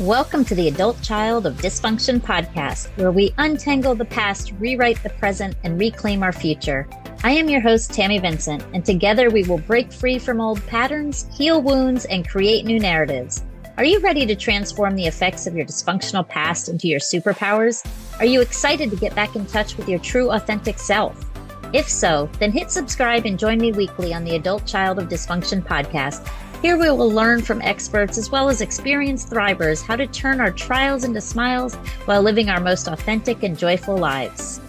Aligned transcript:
Welcome 0.00 0.46
to 0.46 0.54
the 0.54 0.68
Adult 0.68 1.02
Child 1.02 1.44
of 1.44 1.58
Dysfunction 1.58 2.20
podcast, 2.20 2.88
where 2.96 3.12
we 3.12 3.34
untangle 3.36 3.94
the 3.94 4.06
past, 4.06 4.54
rewrite 4.58 5.02
the 5.02 5.10
present, 5.10 5.54
and 5.62 5.78
reclaim 5.78 6.22
our 6.22 6.32
future. 6.32 6.88
I 7.22 7.32
am 7.32 7.50
your 7.50 7.60
host, 7.60 7.92
Tammy 7.92 8.18
Vincent, 8.18 8.64
and 8.72 8.82
together 8.82 9.28
we 9.28 9.42
will 9.42 9.58
break 9.58 9.92
free 9.92 10.18
from 10.18 10.40
old 10.40 10.66
patterns, 10.66 11.28
heal 11.36 11.60
wounds, 11.60 12.06
and 12.06 12.26
create 12.26 12.64
new 12.64 12.80
narratives. 12.80 13.44
Are 13.76 13.84
you 13.84 14.00
ready 14.00 14.24
to 14.24 14.34
transform 14.34 14.96
the 14.96 15.06
effects 15.06 15.46
of 15.46 15.54
your 15.54 15.66
dysfunctional 15.66 16.26
past 16.26 16.70
into 16.70 16.88
your 16.88 17.00
superpowers? 17.00 17.86
Are 18.20 18.24
you 18.24 18.40
excited 18.40 18.88
to 18.88 18.96
get 18.96 19.14
back 19.14 19.36
in 19.36 19.44
touch 19.44 19.76
with 19.76 19.86
your 19.86 19.98
true, 19.98 20.30
authentic 20.30 20.78
self? 20.78 21.26
If 21.74 21.90
so, 21.90 22.30
then 22.38 22.52
hit 22.52 22.70
subscribe 22.70 23.26
and 23.26 23.38
join 23.38 23.58
me 23.58 23.72
weekly 23.72 24.14
on 24.14 24.24
the 24.24 24.36
Adult 24.36 24.64
Child 24.64 24.98
of 24.98 25.10
Dysfunction 25.10 25.62
podcast 25.62 26.26
here 26.62 26.76
we 26.76 26.90
will 26.90 27.10
learn 27.10 27.40
from 27.40 27.62
experts 27.62 28.18
as 28.18 28.30
well 28.30 28.50
as 28.50 28.60
experienced 28.60 29.30
thrivers 29.30 29.82
how 29.82 29.96
to 29.96 30.06
turn 30.06 30.40
our 30.40 30.50
trials 30.50 31.04
into 31.04 31.20
smiles 31.20 31.74
while 32.04 32.20
living 32.20 32.50
our 32.50 32.60
most 32.60 32.86
authentic 32.86 33.42
and 33.42 33.58
joyful 33.58 33.96
lives. 33.96 34.60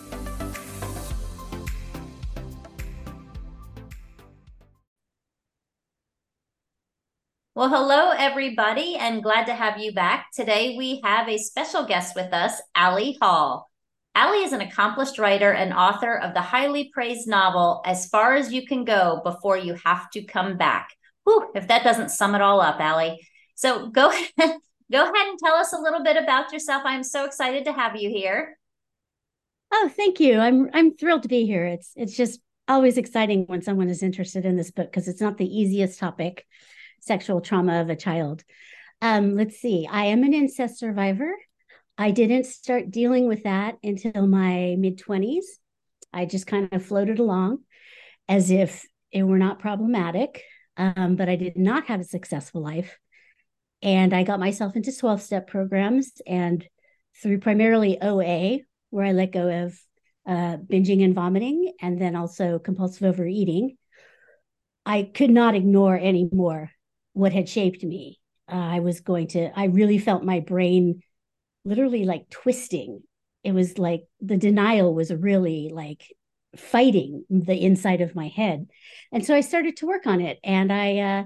Well, 7.53 7.67
hello, 7.67 8.11
everybody, 8.17 8.95
and 8.95 9.21
glad 9.21 9.45
to 9.47 9.53
have 9.53 9.77
you 9.77 9.91
back. 9.91 10.27
Today, 10.33 10.75
we 10.77 11.01
have 11.03 11.27
a 11.27 11.37
special 11.37 11.83
guest 11.83 12.15
with 12.15 12.33
us, 12.33 12.61
Alle 12.73 13.15
Hall. 13.21 13.69
Alle 14.15 14.45
is 14.45 14.53
an 14.53 14.61
accomplished 14.61 15.19
writer 15.19 15.51
and 15.51 15.73
author 15.73 16.17
of 16.17 16.33
the 16.33 16.41
highly 16.41 16.89
praised 16.93 17.27
novel, 17.27 17.81
As 17.85 18.07
Far 18.07 18.35
as 18.35 18.53
You 18.53 18.65
Can 18.65 18.85
Go 18.85 19.19
Before 19.23 19.57
You 19.57 19.75
Have 19.83 20.09
to 20.11 20.23
Come 20.23 20.57
Back 20.57 20.95
whew, 21.23 21.51
if 21.55 21.67
that 21.67 21.83
doesn't 21.83 22.09
sum 22.09 22.35
it 22.35 22.41
all 22.41 22.61
up, 22.61 22.79
Alle. 22.79 23.17
So 23.55 23.89
go 23.89 24.09
ahead, 24.09 24.31
go 24.91 25.03
ahead 25.03 25.27
and 25.27 25.39
tell 25.43 25.55
us 25.55 25.73
a 25.73 25.79
little 25.79 26.03
bit 26.03 26.17
about 26.17 26.51
yourself. 26.51 26.83
I'm 26.85 27.03
so 27.03 27.25
excited 27.25 27.65
to 27.65 27.73
have 27.73 27.95
you 27.95 28.09
here. 28.09 28.57
Oh, 29.71 29.89
thank 29.95 30.19
you. 30.19 30.39
I'm 30.39 30.69
I'm 30.73 30.95
thrilled 30.95 31.23
to 31.23 31.29
be 31.29 31.45
here. 31.45 31.65
It's 31.65 31.93
it's 31.95 32.15
just 32.15 32.39
always 32.67 32.97
exciting 32.97 33.45
when 33.47 33.61
someone 33.61 33.89
is 33.89 34.03
interested 34.03 34.45
in 34.45 34.55
this 34.57 34.71
book 34.71 34.91
because 34.91 35.07
it's 35.07 35.21
not 35.21 35.37
the 35.37 35.45
easiest 35.45 35.99
topic, 35.99 36.45
sexual 36.99 37.41
trauma 37.41 37.81
of 37.81 37.89
a 37.89 37.95
child. 37.95 38.43
Um, 39.01 39.35
let's 39.35 39.59
see. 39.59 39.87
I 39.89 40.05
am 40.05 40.23
an 40.23 40.33
incest 40.33 40.79
survivor. 40.79 41.33
I 41.97 42.11
didn't 42.11 42.45
start 42.45 42.91
dealing 42.91 43.27
with 43.27 43.43
that 43.43 43.77
until 43.83 44.27
my 44.27 44.75
mid 44.77 44.99
20s. 44.99 45.45
I 46.13 46.25
just 46.25 46.47
kind 46.47 46.69
of 46.71 46.85
floated 46.85 47.19
along 47.19 47.59
as 48.27 48.51
if 48.51 48.85
it 49.11 49.23
were 49.23 49.37
not 49.37 49.59
problematic 49.59 50.43
um, 50.77 51.15
but 51.15 51.29
I 51.29 51.35
did 51.35 51.57
not 51.57 51.87
have 51.87 51.99
a 51.99 52.05
successful 52.05 52.61
life. 52.61 52.97
And 53.81 54.13
I 54.13 54.23
got 54.23 54.39
myself 54.39 54.75
into 54.75 54.95
12 54.95 55.21
step 55.21 55.47
programs 55.47 56.11
and 56.27 56.65
through 57.21 57.39
primarily 57.39 57.97
OA, 58.01 58.61
where 58.89 59.05
I 59.05 59.11
let 59.11 59.31
go 59.31 59.65
of 59.65 59.79
uh, 60.27 60.57
binging 60.57 61.03
and 61.03 61.15
vomiting, 61.15 61.73
and 61.81 61.99
then 61.99 62.15
also 62.15 62.59
compulsive 62.59 63.03
overeating. 63.03 63.77
I 64.85 65.03
could 65.03 65.29
not 65.29 65.55
ignore 65.55 65.97
anymore 65.97 66.71
what 67.13 67.33
had 67.33 67.49
shaped 67.49 67.83
me. 67.83 68.19
Uh, 68.51 68.55
I 68.55 68.79
was 68.79 68.99
going 68.99 69.27
to, 69.29 69.51
I 69.57 69.65
really 69.65 69.97
felt 69.97 70.23
my 70.23 70.39
brain 70.39 71.01
literally 71.65 72.05
like 72.05 72.29
twisting. 72.29 73.01
It 73.43 73.53
was 73.53 73.77
like 73.77 74.03
the 74.19 74.37
denial 74.37 74.93
was 74.93 75.11
really 75.11 75.71
like 75.73 76.03
fighting 76.55 77.25
the 77.29 77.55
inside 77.61 78.01
of 78.01 78.15
my 78.15 78.27
head. 78.27 78.67
And 79.11 79.25
so 79.25 79.35
I 79.35 79.41
started 79.41 79.77
to 79.77 79.87
work 79.87 80.05
on 80.05 80.21
it. 80.21 80.39
And 80.43 80.71
I 80.71 80.97
uh, 80.97 81.23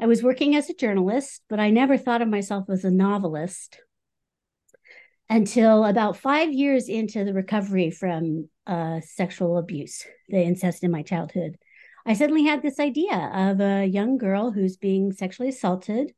I 0.00 0.06
was 0.06 0.22
working 0.22 0.56
as 0.56 0.70
a 0.70 0.74
journalist, 0.74 1.42
but 1.48 1.60
I 1.60 1.70
never 1.70 1.98
thought 1.98 2.22
of 2.22 2.28
myself 2.28 2.70
as 2.70 2.84
a 2.84 2.90
novelist 2.90 3.80
until 5.28 5.84
about 5.84 6.16
five 6.16 6.52
years 6.52 6.88
into 6.88 7.24
the 7.24 7.34
recovery 7.34 7.90
from 7.90 8.48
uh, 8.66 9.00
sexual 9.02 9.58
abuse, 9.58 10.04
the 10.28 10.42
incest 10.42 10.82
in 10.82 10.90
my 10.90 11.02
childhood. 11.02 11.56
I 12.06 12.14
suddenly 12.14 12.44
had 12.44 12.62
this 12.62 12.80
idea 12.80 13.30
of 13.32 13.60
a 13.60 13.84
young 13.84 14.16
girl 14.16 14.50
who's 14.50 14.76
being 14.76 15.12
sexually 15.12 15.50
assaulted, 15.50 16.12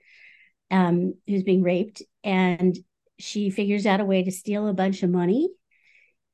um, 0.71 1.15
who's 1.27 1.43
being 1.43 1.63
raped, 1.63 2.03
and 2.23 2.79
she 3.19 3.51
figures 3.51 3.85
out 3.85 4.01
a 4.01 4.05
way 4.05 4.23
to 4.23 4.31
steal 4.31 4.69
a 4.69 4.73
bunch 4.73 5.03
of 5.03 5.11
money 5.11 5.49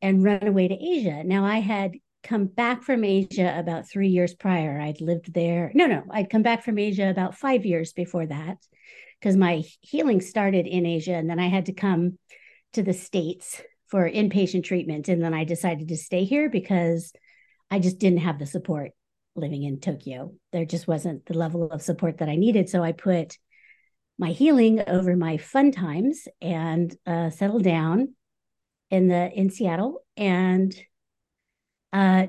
and 0.03 0.23
run 0.23 0.47
away 0.47 0.69
to 0.69 0.75
Asia. 0.75 1.25
Now, 1.25 1.45
I 1.45 1.59
had 1.61 1.95
come 2.23 2.47
back 2.47 2.83
from 2.83 3.05
Asia 3.05 3.55
about 3.59 3.89
three 3.89 4.09
years 4.09 4.35
prior. 4.35 4.81
I'd 4.81 5.01
lived 5.01 5.33
there. 5.33 5.71
No, 5.75 5.87
no, 5.87 6.03
I'd 6.11 6.31
come 6.31 6.43
back 6.43 6.65
from 6.65 6.79
Asia 6.79 7.09
about 7.09 7.37
five 7.37 7.65
years 7.65 7.93
before 7.93 8.27
that 8.27 8.59
because 9.21 9.37
my 9.37 9.63
healing 9.81 10.21
started 10.21 10.67
in 10.67 10.87
Asia. 10.87 11.15
And 11.15 11.29
then 11.29 11.39
I 11.39 11.49
had 11.49 11.67
to 11.67 11.73
come 11.73 12.19
to 12.75 12.83
the 12.83 12.93
States 12.93 13.63
for 13.89 14.09
inpatient 14.09 14.65
treatment. 14.65 15.09
And 15.09 15.23
then 15.23 15.35
I 15.35 15.45
decided 15.45 15.89
to 15.89 15.97
stay 15.97 16.25
here 16.25 16.51
because 16.51 17.13
I 17.71 17.79
just 17.79 17.99
didn't 17.99 18.21
have 18.21 18.39
the 18.39 18.47
support 18.47 18.93
living 19.35 19.63
in 19.63 19.81
Tokyo. 19.81 20.35
There 20.53 20.65
just 20.65 20.87
wasn't 20.89 21.27
the 21.27 21.39
level 21.39 21.71
of 21.71 21.83
support 21.83 22.19
that 22.19 22.29
I 22.29 22.37
needed. 22.37 22.69
So 22.69 22.83
I 22.83 22.93
put 22.93 23.39
my 24.19 24.31
healing 24.31 24.83
over 24.87 25.17
my 25.17 25.37
fun 25.37 25.71
times 25.71 26.27
and 26.41 26.95
uh, 27.07 27.31
settled 27.31 27.63
down 27.63 28.15
in 28.91 29.09
the 29.09 29.31
in 29.33 29.51
Seattle 29.51 30.03
and 30.17 30.75
uh, 31.93 32.27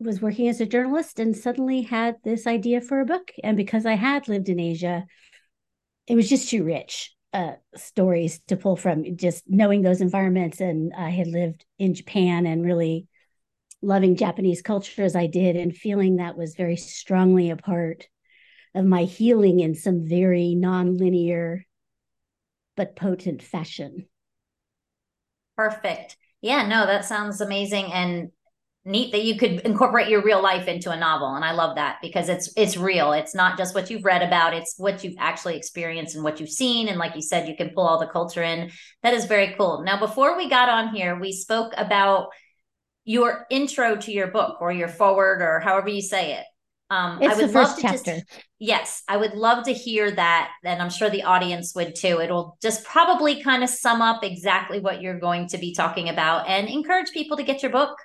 was 0.00 0.20
working 0.20 0.48
as 0.48 0.60
a 0.60 0.66
journalist 0.66 1.18
and 1.18 1.36
suddenly 1.36 1.82
had 1.82 2.16
this 2.22 2.46
idea 2.46 2.80
for 2.80 3.00
a 3.00 3.06
book. 3.06 3.32
And 3.42 3.56
because 3.56 3.84
I 3.84 3.94
had 3.94 4.28
lived 4.28 4.48
in 4.48 4.60
Asia, 4.60 5.06
it 6.06 6.14
was 6.14 6.28
just 6.28 6.48
too 6.48 6.64
rich 6.64 7.14
uh, 7.32 7.54
stories 7.76 8.40
to 8.48 8.56
pull 8.56 8.76
from 8.76 9.16
just 9.16 9.44
knowing 9.48 9.82
those 9.82 10.00
environments. 10.00 10.60
And 10.60 10.92
I 10.96 11.10
had 11.10 11.26
lived 11.26 11.64
in 11.78 11.94
Japan 11.94 12.46
and 12.46 12.64
really 12.64 13.06
loving 13.82 14.16
Japanese 14.16 14.62
culture 14.62 15.02
as 15.02 15.14
I 15.14 15.26
did 15.26 15.56
and 15.56 15.76
feeling 15.76 16.16
that 16.16 16.36
was 16.36 16.54
very 16.56 16.76
strongly 16.76 17.50
a 17.50 17.56
part 17.56 18.06
of 18.74 18.84
my 18.84 19.04
healing 19.04 19.60
in 19.60 19.74
some 19.74 20.06
very 20.06 20.54
non-linear 20.54 21.64
but 22.76 22.96
potent 22.96 23.42
fashion. 23.42 24.06
Perfect. 25.56 26.16
Yeah, 26.40 26.66
no, 26.66 26.86
that 26.86 27.04
sounds 27.04 27.40
amazing. 27.40 27.92
And 27.92 28.30
neat 28.88 29.12
that 29.12 29.22
you 29.22 29.36
could 29.36 29.60
incorporate 29.60 30.08
your 30.08 30.22
real 30.22 30.42
life 30.42 30.66
into 30.66 30.90
a 30.90 30.96
novel 30.96 31.34
and 31.34 31.44
i 31.44 31.52
love 31.52 31.76
that 31.76 31.98
because 32.00 32.28
it's 32.28 32.50
it's 32.56 32.76
real 32.76 33.12
it's 33.12 33.34
not 33.34 33.58
just 33.58 33.74
what 33.74 33.90
you've 33.90 34.04
read 34.04 34.22
about 34.22 34.54
it's 34.54 34.74
what 34.78 35.04
you've 35.04 35.16
actually 35.18 35.56
experienced 35.56 36.14
and 36.14 36.24
what 36.24 36.40
you've 36.40 36.48
seen 36.48 36.88
and 36.88 36.98
like 36.98 37.14
you 37.14 37.20
said 37.22 37.46
you 37.46 37.54
can 37.54 37.70
pull 37.70 37.86
all 37.86 38.00
the 38.00 38.06
culture 38.06 38.42
in 38.42 38.70
that 39.02 39.12
is 39.12 39.26
very 39.26 39.54
cool 39.58 39.82
now 39.84 39.98
before 39.98 40.36
we 40.36 40.48
got 40.48 40.68
on 40.68 40.94
here 40.94 41.20
we 41.20 41.32
spoke 41.32 41.72
about 41.76 42.28
your 43.04 43.46
intro 43.50 43.94
to 43.96 44.10
your 44.10 44.28
book 44.28 44.60
or 44.60 44.72
your 44.72 44.88
forward 44.88 45.42
or 45.42 45.60
however 45.60 45.88
you 45.88 46.02
say 46.02 46.32
it 46.34 46.44
um, 46.90 47.18
it's 47.20 47.34
I 47.34 47.42
would 47.42 47.52
love 47.52 47.76
to 47.76 47.82
chapter. 47.82 48.14
just 48.16 48.26
yes, 48.58 49.02
I 49.08 49.18
would 49.18 49.34
love 49.34 49.64
to 49.64 49.74
hear 49.74 50.10
that, 50.10 50.50
and 50.64 50.80
I'm 50.80 50.88
sure 50.88 51.10
the 51.10 51.24
audience 51.24 51.74
would 51.74 51.94
too. 51.94 52.18
It'll 52.18 52.56
just 52.62 52.82
probably 52.82 53.42
kind 53.42 53.62
of 53.62 53.68
sum 53.68 54.00
up 54.00 54.24
exactly 54.24 54.80
what 54.80 55.02
you're 55.02 55.20
going 55.20 55.48
to 55.48 55.58
be 55.58 55.74
talking 55.74 56.08
about 56.08 56.48
and 56.48 56.66
encourage 56.66 57.10
people 57.10 57.36
to 57.36 57.42
get 57.42 57.62
your 57.62 57.72
book. 57.72 57.98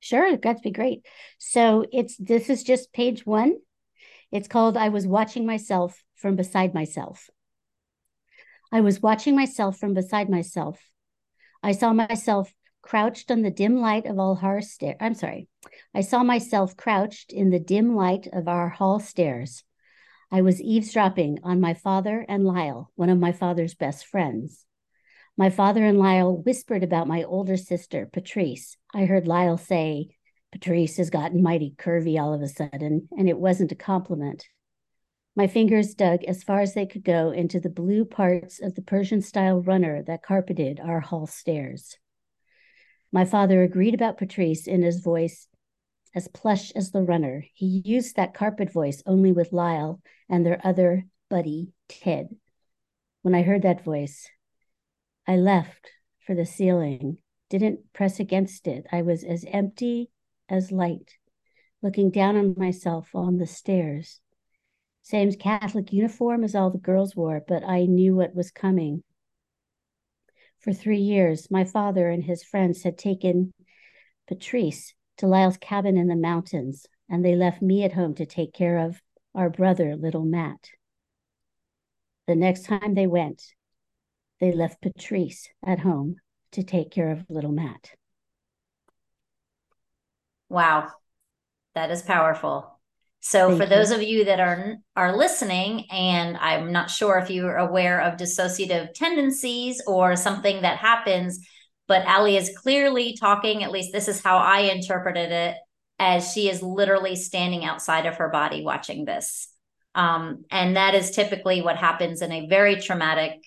Sure, 0.00 0.36
that'd 0.36 0.62
be 0.62 0.70
great. 0.70 1.06
So 1.38 1.84
it's 1.92 2.16
this 2.16 2.50
is 2.50 2.62
just 2.62 2.92
page 2.92 3.24
one. 3.24 3.54
It's 4.32 4.48
called 4.48 4.76
I 4.76 4.88
Was 4.88 5.06
Watching 5.06 5.46
Myself 5.46 6.02
from 6.16 6.36
Beside 6.36 6.74
Myself. 6.74 7.28
I 8.72 8.80
was 8.80 9.02
watching 9.02 9.34
myself 9.34 9.78
from 9.78 9.94
beside 9.94 10.30
myself. 10.30 10.80
I 11.62 11.72
saw 11.72 11.92
myself 11.92 12.52
crouched 12.82 13.30
on 13.30 13.42
the 13.42 13.50
dim 13.50 13.80
light 13.80 14.06
of 14.06 14.18
all 14.18 14.38
our 14.40 14.60
stairs. 14.60 14.96
I'm 15.00 15.14
sorry. 15.14 15.48
I 15.94 16.02
saw 16.02 16.22
myself 16.22 16.76
crouched 16.76 17.32
in 17.32 17.50
the 17.50 17.58
dim 17.58 17.96
light 17.96 18.28
of 18.32 18.48
our 18.48 18.68
hall 18.68 19.00
stairs. 19.00 19.64
I 20.30 20.42
was 20.42 20.62
eavesdropping 20.62 21.40
on 21.42 21.60
my 21.60 21.74
father 21.74 22.24
and 22.28 22.44
Lyle, 22.44 22.92
one 22.94 23.10
of 23.10 23.18
my 23.18 23.32
father's 23.32 23.74
best 23.74 24.06
friends. 24.06 24.64
My 25.36 25.50
father 25.50 25.84
and 25.84 25.98
Lyle 25.98 26.36
whispered 26.36 26.84
about 26.84 27.08
my 27.08 27.24
older 27.24 27.56
sister, 27.56 28.08
Patrice. 28.12 28.76
I 28.92 29.04
heard 29.04 29.28
Lyle 29.28 29.56
say, 29.56 30.08
Patrice 30.52 30.96
has 30.96 31.10
gotten 31.10 31.42
mighty 31.42 31.74
curvy 31.78 32.20
all 32.20 32.34
of 32.34 32.42
a 32.42 32.48
sudden, 32.48 33.08
and 33.16 33.28
it 33.28 33.38
wasn't 33.38 33.72
a 33.72 33.76
compliment. 33.76 34.46
My 35.36 35.46
fingers 35.46 35.94
dug 35.94 36.24
as 36.24 36.42
far 36.42 36.60
as 36.60 36.74
they 36.74 36.86
could 36.86 37.04
go 37.04 37.30
into 37.30 37.60
the 37.60 37.68
blue 37.68 38.04
parts 38.04 38.60
of 38.60 38.74
the 38.74 38.82
Persian 38.82 39.22
style 39.22 39.62
runner 39.62 40.02
that 40.02 40.22
carpeted 40.22 40.80
our 40.80 41.00
hall 41.00 41.26
stairs. 41.26 41.96
My 43.12 43.24
father 43.24 43.62
agreed 43.62 43.94
about 43.94 44.18
Patrice 44.18 44.66
in 44.66 44.82
his 44.82 45.00
voice 45.00 45.46
as 46.14 46.28
plush 46.28 46.72
as 46.72 46.90
the 46.90 47.02
runner. 47.02 47.44
He 47.54 47.82
used 47.84 48.16
that 48.16 48.34
carpet 48.34 48.72
voice 48.72 49.02
only 49.06 49.30
with 49.30 49.52
Lyle 49.52 50.00
and 50.28 50.44
their 50.44 50.60
other 50.64 51.06
buddy, 51.28 51.72
Ted. 51.88 52.28
When 53.22 53.34
I 53.34 53.42
heard 53.42 53.62
that 53.62 53.84
voice, 53.84 54.28
I 55.26 55.36
left 55.36 55.90
for 56.26 56.34
the 56.34 56.46
ceiling, 56.46 57.18
didn't 57.50 57.92
press 57.92 58.20
against 58.20 58.66
it. 58.66 58.86
I 58.90 59.02
was 59.02 59.24
as 59.24 59.44
empty 59.46 60.08
as 60.48 60.72
light, 60.72 61.18
looking 61.82 62.10
down 62.10 62.36
on 62.36 62.54
myself 62.56 63.10
on 63.14 63.36
the 63.36 63.46
stairs. 63.46 64.20
Same 65.02 65.32
Catholic 65.32 65.92
uniform 65.92 66.44
as 66.44 66.54
all 66.54 66.70
the 66.70 66.78
girls 66.78 67.16
wore, 67.16 67.42
but 67.46 67.64
I 67.64 67.84
knew 67.84 68.14
what 68.14 68.34
was 68.34 68.50
coming. 68.50 69.02
For 70.60 70.72
three 70.72 71.00
years, 71.00 71.50
my 71.50 71.64
father 71.64 72.08
and 72.08 72.22
his 72.22 72.44
friends 72.44 72.84
had 72.84 72.96
taken 72.96 73.52
Patrice 74.28 74.94
to 75.16 75.26
Lyle's 75.26 75.56
cabin 75.56 75.96
in 75.96 76.06
the 76.06 76.16
mountains, 76.16 76.86
and 77.08 77.24
they 77.24 77.34
left 77.34 77.60
me 77.60 77.82
at 77.82 77.94
home 77.94 78.14
to 78.14 78.26
take 78.26 78.52
care 78.52 78.78
of 78.78 79.02
our 79.34 79.50
brother, 79.50 79.96
little 79.96 80.24
Matt. 80.24 80.70
The 82.26 82.36
next 82.36 82.66
time 82.66 82.94
they 82.94 83.06
went, 83.06 83.42
they 84.38 84.52
left 84.52 84.82
Patrice 84.82 85.48
at 85.64 85.80
home 85.80 86.16
to 86.52 86.62
take 86.62 86.90
care 86.90 87.10
of 87.10 87.24
little 87.28 87.52
Matt. 87.52 87.90
Wow. 90.48 90.88
That 91.74 91.90
is 91.90 92.02
powerful. 92.02 92.78
So 93.20 93.48
Thank 93.48 93.58
for 93.58 93.64
you. 93.64 93.70
those 93.70 93.90
of 93.90 94.02
you 94.02 94.24
that 94.24 94.40
are 94.40 94.76
are 94.96 95.16
listening 95.16 95.86
and 95.90 96.36
I'm 96.38 96.72
not 96.72 96.90
sure 96.90 97.18
if 97.18 97.30
you're 97.30 97.58
aware 97.58 98.00
of 98.00 98.16
dissociative 98.16 98.94
tendencies 98.94 99.82
or 99.86 100.16
something 100.16 100.62
that 100.62 100.78
happens 100.78 101.46
but 101.90 102.06
Alle 102.06 102.36
is 102.36 102.56
clearly 102.56 103.16
talking 103.18 103.64
at 103.64 103.72
least 103.72 103.90
this 103.92 104.06
is 104.06 104.22
how 104.22 104.38
I 104.38 104.60
interpreted 104.60 105.32
it 105.32 105.56
as 105.98 106.32
she 106.32 106.48
is 106.48 106.62
literally 106.62 107.16
standing 107.16 107.64
outside 107.64 108.06
of 108.06 108.18
her 108.18 108.28
body 108.28 108.62
watching 108.62 109.04
this. 109.04 109.48
Um, 109.96 110.44
and 110.52 110.76
that 110.76 110.94
is 110.94 111.10
typically 111.10 111.62
what 111.62 111.76
happens 111.76 112.22
in 112.22 112.30
a 112.30 112.46
very 112.46 112.76
traumatic 112.76 113.42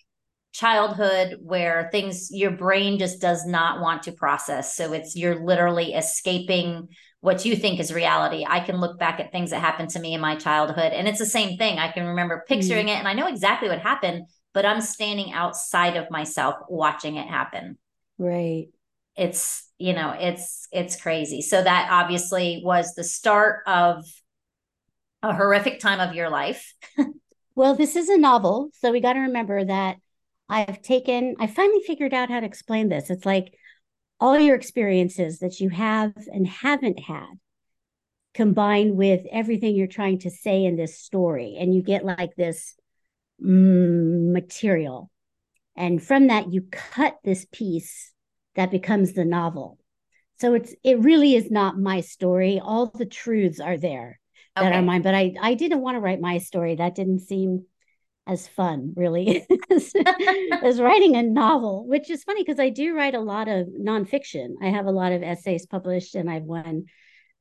childhood 0.53 1.39
where 1.41 1.89
things 1.91 2.29
your 2.31 2.51
brain 2.51 2.99
just 2.99 3.19
does 3.19 3.45
not 3.45 3.81
want 3.81 4.03
to 4.03 4.11
process. 4.11 4.75
So 4.75 4.93
it's 4.93 5.15
you're 5.15 5.43
literally 5.43 5.93
escaping 5.93 6.89
what 7.21 7.43
you 7.43 7.55
think 7.55 7.79
is 7.79 7.91
reality. 7.91 8.45
I 8.47 8.59
can 8.59 8.79
look 8.79 8.99
back 8.99 9.19
at 9.19 9.31
things 9.31 9.49
that 9.49 9.59
happened 9.59 9.89
to 9.91 9.99
me 9.99 10.13
in 10.13 10.21
my 10.21 10.35
childhood 10.35 10.93
and 10.93 11.07
it's 11.07 11.19
the 11.19 11.25
same 11.25 11.57
thing. 11.57 11.79
I 11.79 11.91
can 11.91 12.05
remember 12.05 12.45
picturing 12.47 12.85
mm-hmm. 12.85 12.95
it 12.95 12.99
and 12.99 13.07
i 13.07 13.13
know 13.13 13.27
exactly 13.27 13.67
what 13.67 13.79
happened 13.79 14.27
but 14.53 14.65
i'm 14.65 14.81
standing 14.81 15.33
outside 15.33 15.97
of 15.97 16.11
myself 16.11 16.55
watching 16.69 17.15
it 17.15 17.27
happen. 17.27 17.77
Right. 18.19 18.67
It's 19.17 19.67
you 19.79 19.93
know 19.93 20.15
it's 20.19 20.67
it's 20.71 21.01
crazy. 21.01 21.41
So 21.41 21.63
that 21.63 21.87
obviously 21.91 22.61
was 22.63 22.93
the 22.93 23.03
start 23.03 23.63
of 23.65 24.05
a 25.23 25.33
horrific 25.33 25.79
time 25.79 25.99
of 25.99 26.15
your 26.15 26.29
life. 26.29 26.73
Well 27.55 27.75
this 27.75 27.95
is 27.95 28.09
a 28.09 28.17
novel 28.17 28.71
so 28.79 28.91
we 28.91 28.99
got 28.99 29.13
to 29.13 29.19
remember 29.19 29.63
that 29.63 29.97
I've 30.53 30.81
taken, 30.81 31.35
I 31.39 31.47
finally 31.47 31.81
figured 31.85 32.13
out 32.13 32.29
how 32.29 32.39
to 32.39 32.45
explain 32.45 32.89
this. 32.89 33.09
It's 33.09 33.25
like 33.25 33.53
all 34.19 34.37
your 34.37 34.55
experiences 34.55 35.39
that 35.39 35.59
you 35.59 35.69
have 35.69 36.13
and 36.31 36.47
haven't 36.47 36.99
had 36.99 37.39
combined 38.35 38.95
with 38.95 39.21
everything 39.31 39.75
you're 39.75 39.87
trying 39.87 40.19
to 40.19 40.29
say 40.29 40.63
in 40.63 40.75
this 40.75 40.99
story. 40.99 41.57
And 41.59 41.73
you 41.73 41.81
get 41.81 42.05
like 42.05 42.35
this 42.35 42.75
mm, 43.43 44.31
material. 44.31 45.09
And 45.75 46.01
from 46.01 46.27
that, 46.27 46.53
you 46.53 46.67
cut 46.71 47.17
this 47.23 47.47
piece 47.51 48.13
that 48.55 48.69
becomes 48.69 49.13
the 49.13 49.25
novel. 49.25 49.79
So 50.39 50.53
it's 50.53 50.75
it 50.83 50.99
really 50.99 51.35
is 51.35 51.49
not 51.49 51.79
my 51.79 52.01
story. 52.01 52.59
All 52.63 52.87
the 52.87 53.05
truths 53.05 53.59
are 53.59 53.77
there 53.77 54.19
that 54.55 54.65
okay. 54.65 54.77
are 54.77 54.81
mine. 54.81 55.01
But 55.01 55.15
I 55.15 55.33
I 55.41 55.53
didn't 55.55 55.81
want 55.81 55.95
to 55.95 56.01
write 56.01 56.21
my 56.21 56.37
story. 56.37 56.75
That 56.75 56.95
didn't 56.95 57.21
seem 57.21 57.65
as 58.27 58.47
fun, 58.47 58.93
really, 58.95 59.45
as, 59.69 59.93
as 60.61 60.81
writing 60.81 61.15
a 61.15 61.23
novel, 61.23 61.85
which 61.87 62.09
is 62.09 62.23
funny 62.23 62.43
because 62.43 62.59
I 62.59 62.69
do 62.69 62.95
write 62.95 63.15
a 63.15 63.19
lot 63.19 63.47
of 63.47 63.67
nonfiction. 63.67 64.55
I 64.61 64.67
have 64.67 64.85
a 64.85 64.91
lot 64.91 65.11
of 65.11 65.23
essays 65.23 65.65
published 65.65 66.15
and 66.15 66.29
I've 66.29 66.43
won 66.43 66.85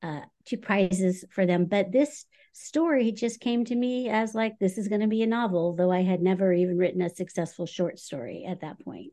uh, 0.03 0.21
two 0.47 0.57
prizes 0.57 1.25
for 1.31 1.47
them. 1.47 1.67
But 1.67 1.93
this 1.93 2.25
story 2.53 3.13
just 3.13 3.41
came 3.41 3.65
to 3.67 3.75
me 3.75 4.09
as 4.09 4.35
like, 4.35 4.59
this 4.59 4.79
is 4.79 4.89
going 4.89 5.01
to 5.01 5.07
be 5.07 5.23
a 5.23 5.27
novel, 5.27 5.75
though 5.75 5.93
I 5.93 6.03
had 6.03 6.21
never 6.21 6.53
even 6.53 6.77
written 6.77 7.03
a 7.03 7.11
successful 7.11 7.67
short 7.67 7.99
story 7.99 8.47
at 8.49 8.61
that 8.61 8.81
point. 8.81 9.13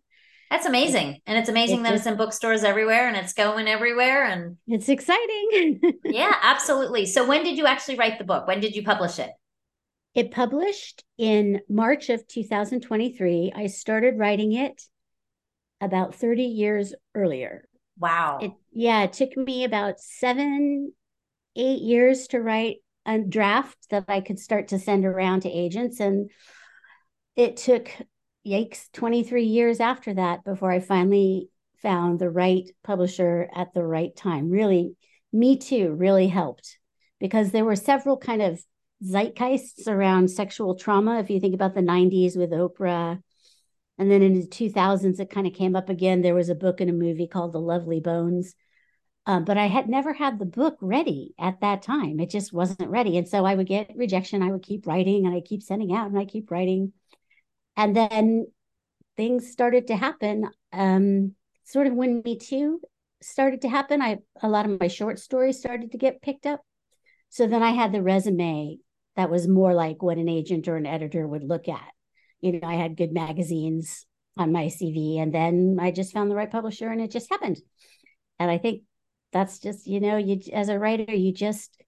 That's 0.49 0.65
amazing. 0.65 1.21
And 1.27 1.37
it's 1.37 1.49
amazing 1.49 1.81
it 1.81 1.83
that 1.83 1.91
just, 1.91 2.07
it's 2.07 2.11
in 2.11 2.17
bookstores 2.17 2.63
everywhere 2.63 3.07
and 3.07 3.15
it's 3.15 3.33
going 3.33 3.67
everywhere. 3.67 4.25
And 4.25 4.57
it's 4.67 4.89
exciting. 4.89 5.79
yeah, 6.05 6.33
absolutely. 6.41 7.05
So, 7.05 7.27
when 7.27 7.43
did 7.43 7.55
you 7.55 7.67
actually 7.67 7.97
write 7.97 8.17
the 8.17 8.23
book? 8.23 8.47
When 8.47 8.59
did 8.59 8.75
you 8.75 8.83
publish 8.83 9.19
it? 9.19 9.29
It 10.19 10.31
published 10.31 11.05
in 11.17 11.61
March 11.69 12.09
of 12.09 12.27
2023. 12.27 13.53
I 13.55 13.67
started 13.67 14.17
writing 14.17 14.51
it 14.51 14.83
about 15.79 16.13
30 16.13 16.43
years 16.43 16.93
earlier. 17.15 17.63
Wow. 17.97 18.39
It, 18.41 18.51
yeah, 18.73 19.03
it 19.03 19.13
took 19.13 19.37
me 19.37 19.63
about 19.63 20.01
seven, 20.01 20.91
eight 21.55 21.81
years 21.81 22.27
to 22.27 22.41
write 22.41 22.79
a 23.05 23.19
draft 23.19 23.77
that 23.91 24.03
I 24.09 24.19
could 24.19 24.39
start 24.39 24.67
to 24.67 24.79
send 24.79 25.05
around 25.05 25.43
to 25.43 25.49
agents. 25.49 26.01
And 26.01 26.29
it 27.37 27.55
took, 27.55 27.89
yikes, 28.45 28.91
23 28.91 29.45
years 29.45 29.79
after 29.79 30.15
that 30.15 30.43
before 30.43 30.69
I 30.69 30.81
finally 30.81 31.47
found 31.81 32.19
the 32.19 32.29
right 32.29 32.69
publisher 32.83 33.47
at 33.55 33.73
the 33.73 33.85
right 33.85 34.13
time. 34.17 34.49
Really, 34.49 34.97
me 35.31 35.55
too, 35.55 35.93
really 35.93 36.27
helped 36.27 36.77
because 37.21 37.51
there 37.51 37.63
were 37.63 37.77
several 37.77 38.17
kind 38.17 38.41
of 38.41 38.61
zeitgeists 39.03 39.87
around 39.87 40.29
sexual 40.29 40.75
trauma. 40.75 41.19
If 41.19 41.29
you 41.29 41.39
think 41.39 41.55
about 41.55 41.73
the 41.73 41.81
90s 41.81 42.35
with 42.35 42.51
Oprah, 42.51 43.21
and 43.97 44.09
then 44.09 44.21
in 44.21 44.33
the 44.33 44.47
2000s, 44.47 45.19
it 45.19 45.29
kind 45.29 45.45
of 45.45 45.53
came 45.53 45.75
up 45.75 45.89
again. 45.89 46.21
There 46.21 46.35
was 46.35 46.49
a 46.49 46.55
book 46.55 46.79
and 46.79 46.89
a 46.89 46.93
movie 46.93 47.27
called 47.27 47.51
The 47.51 47.59
Lovely 47.59 47.99
Bones. 47.99 48.55
Um, 49.25 49.43
but 49.43 49.57
I 49.57 49.67
had 49.67 49.89
never 49.89 50.13
had 50.13 50.39
the 50.39 50.45
book 50.45 50.77
ready 50.81 51.33
at 51.37 51.59
that 51.61 51.81
time. 51.81 52.19
It 52.19 52.29
just 52.29 52.53
wasn't 52.53 52.89
ready. 52.89 53.17
And 53.17 53.27
so 53.27 53.45
I 53.45 53.55
would 53.55 53.67
get 53.67 53.91
rejection. 53.95 54.41
I 54.41 54.51
would 54.51 54.63
keep 54.63 54.87
writing 54.87 55.25
and 55.25 55.35
I 55.35 55.41
keep 55.41 55.61
sending 55.61 55.93
out 55.93 56.07
and 56.07 56.17
I 56.17 56.25
keep 56.25 56.49
writing. 56.49 56.93
And 57.75 57.95
then 57.95 58.47
things 59.17 59.51
started 59.51 59.87
to 59.87 59.97
happen. 59.97 60.49
Um, 60.71 61.35
sort 61.65 61.85
of 61.85 61.93
when 61.93 62.21
Me 62.23 62.37
Too 62.37 62.79
started 63.21 63.61
to 63.61 63.69
happen, 63.69 64.01
I 64.01 64.19
a 64.41 64.47
lot 64.47 64.65
of 64.65 64.79
my 64.79 64.87
short 64.87 65.19
stories 65.19 65.59
started 65.59 65.91
to 65.91 65.97
get 65.97 66.21
picked 66.21 66.45
up. 66.45 66.61
So 67.29 67.45
then 67.47 67.61
I 67.61 67.71
had 67.71 67.91
the 67.91 68.01
resume 68.01 68.77
that 69.19 69.29
was 69.29 69.49
more 69.49 69.73
like 69.73 70.01
what 70.01 70.17
an 70.17 70.29
agent 70.29 70.69
or 70.69 70.77
an 70.77 70.85
editor 70.85 71.27
would 71.27 71.43
look 71.43 71.67
at. 71.67 71.91
You 72.39 72.53
know, 72.53 72.65
I 72.65 72.75
had 72.75 72.95
good 72.95 73.11
magazines 73.11 74.05
on 74.37 74.53
my 74.53 74.67
CV, 74.67 75.19
and 75.19 75.35
then 75.35 75.77
I 75.77 75.91
just 75.91 76.13
found 76.13 76.31
the 76.31 76.35
right 76.35 76.49
publisher, 76.49 76.87
and 76.87 77.01
it 77.01 77.11
just 77.11 77.29
happened. 77.29 77.59
And 78.39 78.49
I 78.49 78.57
think 78.57 78.83
that's 79.33 79.59
just, 79.59 79.85
you 79.87 79.99
know, 79.99 80.15
you 80.15 80.39
as 80.53 80.69
a 80.69 80.79
writer, 80.79 81.13
you 81.13 81.33
just 81.33 81.83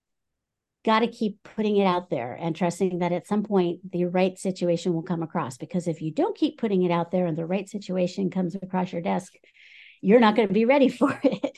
got 0.83 0.99
to 0.99 1.07
keep 1.07 1.41
putting 1.55 1.77
it 1.77 1.85
out 1.85 2.09
there 2.09 2.33
and 2.33 2.53
trusting 2.53 2.99
that 2.99 3.13
at 3.13 3.27
some 3.27 3.43
point 3.43 3.79
the 3.93 4.03
right 4.03 4.37
situation 4.37 4.93
will 4.93 5.01
come 5.01 5.23
across. 5.23 5.57
Because 5.57 5.87
if 5.87 6.01
you 6.01 6.11
don't 6.11 6.37
keep 6.37 6.57
putting 6.57 6.83
it 6.83 6.91
out 6.91 7.11
there 7.11 7.27
and 7.27 7.37
the 7.37 7.45
right 7.45 7.69
situation 7.69 8.29
comes 8.29 8.55
across 8.55 8.91
your 8.91 9.01
desk, 9.01 9.31
you're 10.01 10.19
not 10.19 10.35
going 10.35 10.49
to 10.49 10.53
be 10.53 10.65
ready 10.65 10.89
for 10.99 11.17
it. 11.23 11.57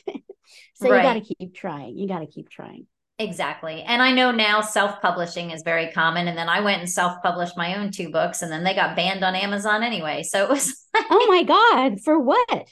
so 0.74 0.88
right. 0.88 0.98
you 0.98 1.02
got 1.02 1.14
to 1.14 1.34
keep 1.34 1.52
trying. 1.52 1.98
You 1.98 2.06
got 2.06 2.20
to 2.20 2.28
keep 2.28 2.48
trying. 2.48 2.86
Exactly. 3.24 3.82
And 3.82 4.02
I 4.02 4.12
know 4.12 4.30
now 4.30 4.60
self 4.60 5.00
publishing 5.00 5.50
is 5.50 5.62
very 5.62 5.90
common. 5.92 6.28
And 6.28 6.36
then 6.36 6.48
I 6.48 6.60
went 6.60 6.80
and 6.80 6.90
self 6.90 7.22
published 7.22 7.56
my 7.56 7.76
own 7.76 7.90
two 7.90 8.10
books 8.10 8.42
and 8.42 8.52
then 8.52 8.64
they 8.64 8.74
got 8.74 8.96
banned 8.96 9.24
on 9.24 9.34
Amazon 9.34 9.82
anyway. 9.82 10.22
So 10.22 10.44
it 10.44 10.50
was 10.50 10.84
like, 10.94 11.06
Oh 11.10 11.26
my 11.28 11.42
God. 11.42 12.00
For 12.00 12.18
what? 12.18 12.66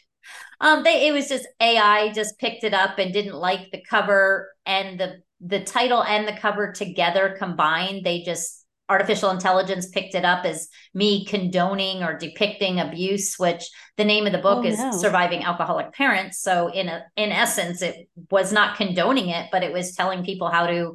Um, 0.61 0.85
they 0.85 1.09
it 1.09 1.13
was 1.13 1.29
just 1.29 1.49
AI 1.61 2.13
just 2.13 2.39
picked 2.39 2.63
it 2.63 2.75
up 2.75 2.99
and 2.99 3.13
didn't 3.13 3.35
like 3.35 3.71
the 3.73 3.83
cover 3.89 4.53
and 4.65 4.99
the 5.01 5.23
the 5.41 5.61
title 5.65 6.05
and 6.05 6.29
the 6.29 6.39
cover 6.41 6.73
together 6.73 7.35
combined. 7.37 8.05
They 8.05 8.23
just 8.23 8.62
artificial 8.89 9.31
intelligence 9.31 9.89
picked 9.89 10.15
it 10.15 10.25
up 10.25 10.45
as 10.45 10.69
me 10.93 11.25
condoning 11.25 12.03
or 12.03 12.19
depicting 12.19 12.79
abuse 12.79 13.37
which 13.39 13.65
the 13.97 14.05
name 14.05 14.27
of 14.27 14.33
the 14.33 14.39
book 14.39 14.65
oh, 14.65 14.69
is 14.69 14.79
no. 14.79 14.93
surviving 14.93 15.43
alcoholic 15.43 15.93
parents. 15.93 16.41
So 16.41 16.69
in 16.69 16.89
a, 16.89 17.05
in 17.17 17.33
essence 17.33 17.81
it 17.83 18.09
was 18.31 18.53
not 18.53 18.77
condoning 18.77 19.29
it 19.29 19.49
but 19.51 19.63
it 19.63 19.73
was 19.73 19.95
telling 19.95 20.25
people 20.25 20.49
how 20.49 20.67
to 20.67 20.95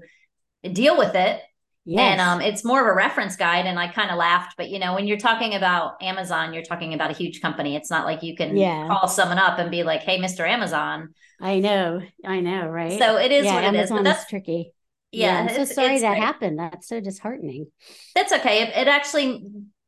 deal 0.71 0.97
with 0.97 1.15
it. 1.15 1.41
Yes. 1.89 2.11
and 2.11 2.19
um, 2.19 2.41
it's 2.41 2.65
more 2.65 2.81
of 2.81 2.87
a 2.87 2.93
reference 2.93 3.37
guide 3.37 3.65
and 3.65 3.79
i 3.79 3.87
kind 3.87 4.11
of 4.11 4.17
laughed 4.17 4.55
but 4.57 4.69
you 4.69 4.77
know 4.77 4.93
when 4.93 5.07
you're 5.07 5.15
talking 5.15 5.53
about 5.53 5.93
amazon 6.03 6.53
you're 6.53 6.61
talking 6.61 6.93
about 6.93 7.11
a 7.11 7.13
huge 7.13 7.39
company. 7.39 7.77
It's 7.77 7.89
not 7.89 8.05
like 8.05 8.23
you 8.23 8.35
can 8.35 8.57
yeah. 8.57 8.89
call 8.89 9.07
someone 9.07 9.37
up 9.37 9.57
and 9.57 9.71
be 9.71 9.83
like 9.83 10.01
hey 10.01 10.19
mr 10.19 10.45
amazon. 10.45 11.13
I 11.39 11.59
know. 11.59 12.01
I 12.25 12.41
know 12.41 12.67
right? 12.67 12.99
So 12.99 13.17
it 13.17 13.31
is 13.31 13.45
yeah, 13.45 13.53
what 13.53 13.63
Amazon 13.63 13.83
is 13.83 13.89
but 13.91 14.03
that's 14.03 14.29
tricky 14.29 14.73
yeah, 15.17 15.43
yeah 15.43 15.49
I'm 15.49 15.65
so 15.65 15.73
sorry 15.73 15.99
that 15.99 16.17
happened. 16.17 16.59
That's 16.59 16.87
so 16.87 16.99
disheartening. 16.99 17.67
That's 18.15 18.31
okay. 18.31 18.63
It, 18.63 18.69
it 18.75 18.87
actually 18.87 19.45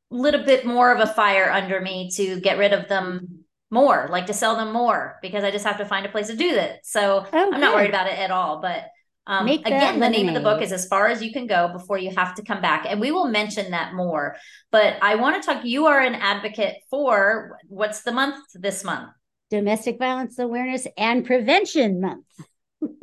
lit 0.09 0.35
a 0.35 0.39
bit 0.39 0.65
more 0.65 0.93
of 0.93 0.99
a 0.99 1.13
fire 1.13 1.51
under 1.51 1.79
me 1.79 2.09
to 2.15 2.39
get 2.39 2.57
rid 2.57 2.73
of 2.73 2.87
them 2.87 3.45
more, 3.71 4.07
like 4.09 4.25
to 4.25 4.33
sell 4.33 4.55
them 4.55 4.73
more, 4.73 5.19
because 5.21 5.43
I 5.43 5.51
just 5.51 5.65
have 5.65 5.77
to 5.77 5.85
find 5.85 6.05
a 6.05 6.09
place 6.09 6.27
to 6.27 6.35
do 6.35 6.55
that. 6.55 6.85
So 6.85 7.25
oh, 7.31 7.51
I'm 7.53 7.61
not 7.61 7.75
worried 7.75 7.89
about 7.89 8.07
it 8.07 8.17
at 8.17 8.31
all. 8.31 8.61
But 8.61 8.85
um, 9.27 9.47
again, 9.47 9.99
the 9.99 10.09
name 10.09 10.27
of 10.27 10.33
the 10.33 10.39
book 10.39 10.63
is 10.63 10.71
As 10.71 10.87
Far 10.87 11.07
as 11.07 11.21
You 11.21 11.31
Can 11.31 11.45
Go 11.45 11.69
Before 11.71 11.99
You 11.99 12.09
Have 12.15 12.33
to 12.35 12.43
Come 12.43 12.61
Back. 12.61 12.87
And 12.89 12.99
we 12.99 13.11
will 13.11 13.27
mention 13.27 13.69
that 13.71 13.93
more. 13.93 14.35
But 14.71 14.97
I 15.03 15.15
want 15.15 15.39
to 15.39 15.45
talk, 15.45 15.63
you 15.63 15.85
are 15.85 15.99
an 15.99 16.15
advocate 16.15 16.77
for 16.89 17.59
what's 17.67 18.01
the 18.01 18.11
month 18.11 18.37
this 18.55 18.83
month? 18.83 19.09
Domestic 19.51 19.99
Violence 19.99 20.39
Awareness 20.39 20.87
and 20.97 21.25
Prevention 21.25 22.01
Month. 22.01 22.25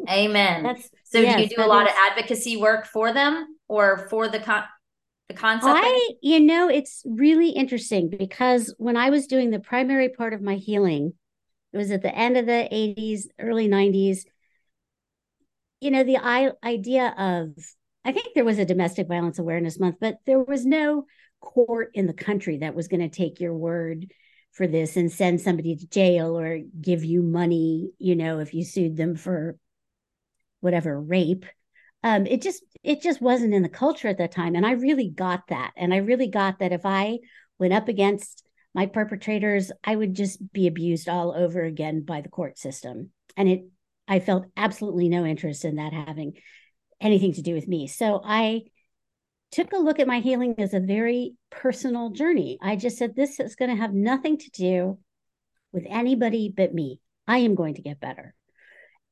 Amen. 0.08 0.62
That's 0.62 0.90
so 1.04 1.20
yes, 1.20 1.36
do 1.36 1.42
you 1.42 1.48
do 1.48 1.64
a 1.64 1.66
lot 1.66 1.86
is... 1.86 1.92
of 1.92 1.98
advocacy 2.10 2.56
work 2.56 2.86
for 2.86 3.12
them 3.12 3.56
or 3.68 4.08
for 4.08 4.28
the 4.28 4.40
con- 4.40 4.64
the 5.28 5.34
concept? 5.34 5.78
I, 5.78 6.10
you 6.22 6.40
know, 6.40 6.68
it's 6.68 7.02
really 7.04 7.50
interesting 7.50 8.08
because 8.10 8.74
when 8.78 8.96
I 8.96 9.10
was 9.10 9.26
doing 9.26 9.50
the 9.50 9.60
primary 9.60 10.08
part 10.08 10.34
of 10.34 10.42
my 10.42 10.56
healing, 10.56 11.14
it 11.72 11.76
was 11.76 11.90
at 11.90 12.02
the 12.02 12.14
end 12.14 12.36
of 12.36 12.46
the 12.46 12.68
80s, 12.72 13.24
early 13.38 13.68
90s. 13.68 14.20
You 15.80 15.90
know, 15.90 16.04
the 16.04 16.18
I- 16.18 16.52
idea 16.64 17.14
of, 17.18 17.54
I 18.04 18.12
think 18.12 18.34
there 18.34 18.44
was 18.44 18.58
a 18.58 18.64
domestic 18.64 19.08
violence 19.08 19.38
awareness 19.38 19.78
month, 19.78 19.96
but 20.00 20.18
there 20.26 20.42
was 20.42 20.64
no 20.64 21.06
court 21.40 21.90
in 21.94 22.06
the 22.06 22.14
country 22.14 22.58
that 22.58 22.74
was 22.74 22.88
going 22.88 23.00
to 23.00 23.14
take 23.14 23.40
your 23.40 23.54
word 23.54 24.06
for 24.52 24.66
this 24.66 24.96
and 24.96 25.12
send 25.12 25.40
somebody 25.40 25.76
to 25.76 25.86
jail 25.88 26.38
or 26.38 26.60
give 26.80 27.04
you 27.04 27.22
money, 27.22 27.90
you 27.98 28.16
know, 28.16 28.38
if 28.38 28.54
you 28.54 28.64
sued 28.64 28.96
them 28.96 29.14
for 29.14 29.58
whatever 30.66 31.00
rape. 31.00 31.46
Um, 32.02 32.26
it 32.26 32.42
just 32.42 32.62
it 32.82 33.00
just 33.00 33.22
wasn't 33.22 33.54
in 33.54 33.62
the 33.62 33.68
culture 33.68 34.08
at 34.08 34.18
that 34.18 34.32
time, 34.32 34.56
and 34.56 34.66
I 34.66 34.72
really 34.72 35.08
got 35.08 35.44
that, 35.48 35.70
and 35.76 35.94
I 35.94 35.98
really 35.98 36.28
got 36.28 36.58
that 36.58 36.72
if 36.72 36.84
I 36.84 37.20
went 37.58 37.72
up 37.72 37.86
against 37.86 38.44
my 38.74 38.86
perpetrators, 38.86 39.70
I 39.84 39.94
would 39.94 40.14
just 40.14 40.52
be 40.52 40.66
abused 40.66 41.08
all 41.08 41.32
over 41.34 41.62
again 41.62 42.02
by 42.02 42.20
the 42.20 42.28
court 42.28 42.58
system, 42.58 43.10
and 43.36 43.48
it 43.48 43.64
I 44.08 44.18
felt 44.18 44.46
absolutely 44.56 45.08
no 45.08 45.24
interest 45.24 45.64
in 45.64 45.76
that 45.76 45.92
having 45.92 46.34
anything 47.00 47.32
to 47.34 47.42
do 47.42 47.54
with 47.54 47.68
me. 47.68 47.86
So 47.86 48.20
I 48.24 48.62
took 49.52 49.72
a 49.72 49.78
look 49.78 50.00
at 50.00 50.06
my 50.06 50.20
healing 50.20 50.56
as 50.58 50.74
a 50.74 50.80
very 50.80 51.34
personal 51.50 52.10
journey. 52.10 52.58
I 52.60 52.76
just 52.76 52.98
said, 52.98 53.14
this 53.14 53.38
is 53.40 53.56
going 53.56 53.70
to 53.70 53.80
have 53.80 53.94
nothing 53.94 54.38
to 54.38 54.50
do 54.50 54.98
with 55.72 55.84
anybody 55.88 56.52
but 56.54 56.74
me. 56.74 57.00
I 57.26 57.38
am 57.38 57.54
going 57.54 57.74
to 57.74 57.82
get 57.82 58.00
better. 58.00 58.34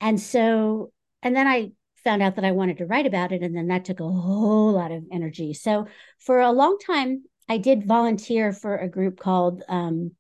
And 0.00 0.20
so, 0.20 0.92
and 1.24 1.34
then 1.34 1.48
I 1.48 1.72
found 2.04 2.22
out 2.22 2.36
that 2.36 2.44
I 2.44 2.52
wanted 2.52 2.78
to 2.78 2.86
write 2.86 3.06
about 3.06 3.32
it. 3.32 3.42
And 3.42 3.56
then 3.56 3.68
that 3.68 3.86
took 3.86 3.98
a 3.98 4.04
whole 4.08 4.72
lot 4.72 4.92
of 4.92 5.04
energy. 5.10 5.54
So 5.54 5.86
for 6.20 6.40
a 6.40 6.52
long 6.52 6.78
time, 6.78 7.24
I 7.48 7.56
did 7.58 7.86
volunteer 7.86 8.52
for 8.52 8.76
a 8.76 8.88
group 8.88 9.18
called 9.18 9.62
um, 9.68 10.12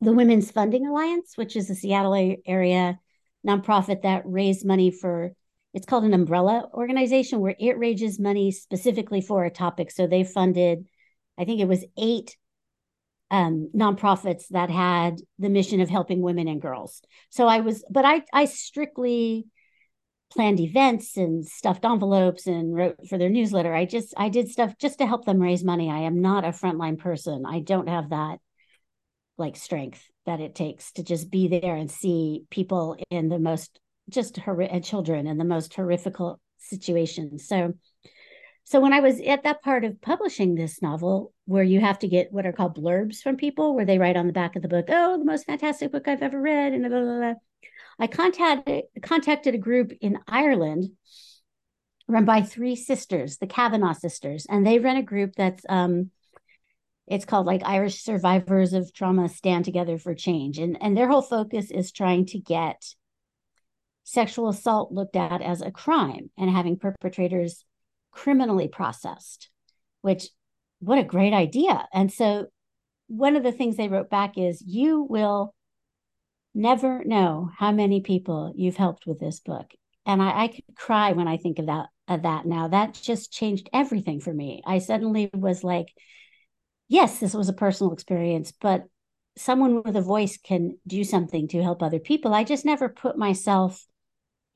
the 0.00 0.12
Women's 0.12 0.50
Funding 0.50 0.86
Alliance, 0.86 1.36
which 1.36 1.56
is 1.56 1.70
a 1.70 1.74
Seattle 1.74 2.36
area 2.44 2.98
nonprofit 3.46 4.02
that 4.02 4.22
raised 4.26 4.66
money 4.66 4.90
for 4.90 5.32
it's 5.74 5.86
called 5.86 6.04
an 6.04 6.14
umbrella 6.14 6.68
organization 6.72 7.40
where 7.40 7.54
it 7.60 7.78
raises 7.78 8.18
money 8.18 8.50
specifically 8.50 9.20
for 9.20 9.44
a 9.44 9.50
topic. 9.50 9.90
So 9.90 10.06
they 10.06 10.24
funded, 10.24 10.86
I 11.38 11.44
think 11.44 11.60
it 11.60 11.68
was 11.68 11.84
eight 11.96 12.36
um, 13.30 13.70
nonprofits 13.76 14.48
that 14.48 14.70
had 14.70 15.20
the 15.38 15.50
mission 15.50 15.80
of 15.80 15.90
helping 15.90 16.22
women 16.22 16.48
and 16.48 16.60
girls. 16.60 17.02
So 17.30 17.46
I 17.46 17.60
was, 17.60 17.84
but 17.90 18.04
I 18.06 18.22
I 18.32 18.46
strictly 18.46 19.46
planned 20.30 20.60
events 20.60 21.16
and 21.16 21.46
stuffed 21.46 21.84
envelopes 21.84 22.46
and 22.46 22.74
wrote 22.74 22.96
for 23.08 23.18
their 23.18 23.30
newsletter. 23.30 23.74
I 23.74 23.84
just 23.84 24.14
I 24.16 24.28
did 24.28 24.48
stuff 24.48 24.76
just 24.78 24.98
to 24.98 25.06
help 25.06 25.24
them 25.24 25.40
raise 25.40 25.64
money. 25.64 25.90
I 25.90 26.00
am 26.00 26.20
not 26.20 26.44
a 26.44 26.48
frontline 26.48 26.98
person. 26.98 27.44
I 27.46 27.60
don't 27.60 27.88
have 27.88 28.10
that 28.10 28.38
like 29.38 29.56
strength 29.56 30.04
that 30.26 30.40
it 30.40 30.54
takes 30.54 30.92
to 30.92 31.02
just 31.02 31.30
be 31.30 31.48
there 31.48 31.76
and 31.76 31.90
see 31.90 32.44
people 32.50 32.96
in 33.10 33.28
the 33.28 33.38
most 33.38 33.80
just 34.10 34.38
children 34.82 35.26
in 35.26 35.38
the 35.38 35.44
most 35.44 35.74
horrific 35.74 36.16
situations. 36.58 37.46
So, 37.46 37.74
so 38.64 38.80
when 38.80 38.92
I 38.92 39.00
was 39.00 39.20
at 39.20 39.44
that 39.44 39.62
part 39.62 39.84
of 39.84 40.00
publishing 40.00 40.54
this 40.54 40.82
novel, 40.82 41.32
where 41.46 41.62
you 41.62 41.80
have 41.80 41.98
to 42.00 42.08
get 42.08 42.32
what 42.32 42.46
are 42.46 42.52
called 42.52 42.76
blurbs 42.76 43.22
from 43.22 43.36
people, 43.36 43.74
where 43.74 43.84
they 43.84 43.98
write 43.98 44.16
on 44.16 44.26
the 44.26 44.32
back 44.32 44.56
of 44.56 44.62
the 44.62 44.68
book, 44.68 44.86
"Oh, 44.88 45.18
the 45.18 45.24
most 45.24 45.46
fantastic 45.46 45.92
book 45.92 46.08
I've 46.08 46.22
ever 46.22 46.40
read," 46.40 46.72
and 46.72 46.88
blah, 46.88 47.00
blah, 47.00 47.18
blah. 47.18 47.34
I 47.98 48.06
contacted 48.06 48.84
contacted 49.02 49.54
a 49.54 49.58
group 49.58 49.92
in 50.00 50.18
Ireland 50.26 50.90
run 52.06 52.24
by 52.24 52.42
three 52.42 52.76
sisters, 52.76 53.36
the 53.36 53.46
Kavanagh 53.46 53.94
sisters, 53.94 54.46
and 54.48 54.66
they 54.66 54.78
run 54.78 54.96
a 54.96 55.02
group 55.02 55.32
that's 55.36 55.64
um, 55.68 56.10
it's 57.06 57.24
called 57.24 57.46
like 57.46 57.62
Irish 57.64 58.02
Survivors 58.02 58.72
of 58.72 58.92
Trauma 58.92 59.28
Stand 59.28 59.64
Together 59.64 59.98
for 59.98 60.14
Change, 60.14 60.58
and 60.58 60.78
and 60.80 60.96
their 60.96 61.08
whole 61.08 61.22
focus 61.22 61.70
is 61.70 61.92
trying 61.92 62.26
to 62.26 62.38
get 62.38 62.94
sexual 64.04 64.48
assault 64.48 64.90
looked 64.90 65.16
at 65.16 65.42
as 65.42 65.60
a 65.60 65.70
crime 65.70 66.30
and 66.38 66.48
having 66.48 66.78
perpetrators 66.78 67.64
criminally 68.10 68.68
processed, 68.68 69.50
which 70.00 70.28
what 70.80 70.98
a 70.98 71.04
great 71.04 71.34
idea. 71.34 71.86
And 71.92 72.10
so 72.12 72.46
one 73.08 73.36
of 73.36 73.42
the 73.42 73.52
things 73.52 73.76
they 73.76 73.88
wrote 73.88 74.08
back 74.08 74.38
is 74.38 74.62
you 74.66 75.02
will 75.02 75.54
never 76.58 77.04
know 77.04 77.50
how 77.56 77.72
many 77.72 78.00
people 78.00 78.52
you've 78.56 78.76
helped 78.76 79.06
with 79.06 79.20
this 79.20 79.40
book. 79.40 79.70
And 80.04 80.20
I, 80.20 80.44
I 80.44 80.48
could 80.48 80.64
cry 80.76 81.12
when 81.12 81.28
I 81.28 81.36
think 81.36 81.58
of 81.58 81.66
that 81.66 81.86
of 82.08 82.22
that 82.22 82.46
now. 82.46 82.68
That 82.68 82.94
just 82.94 83.32
changed 83.32 83.68
everything 83.72 84.20
for 84.20 84.32
me. 84.32 84.62
I 84.66 84.78
suddenly 84.78 85.30
was 85.32 85.62
like, 85.62 85.88
yes, 86.88 87.20
this 87.20 87.34
was 87.34 87.48
a 87.48 87.54
personal 87.54 87.92
experience, 87.92 88.52
but 88.60 88.84
someone 89.36 89.82
with 89.82 89.96
a 89.96 90.02
voice 90.02 90.36
can 90.36 90.78
do 90.86 91.04
something 91.04 91.46
to 91.48 91.62
help 91.62 91.82
other 91.82 92.00
people. 92.00 92.34
I 92.34 92.44
just 92.44 92.64
never 92.64 92.88
put 92.88 93.16
myself 93.16 93.86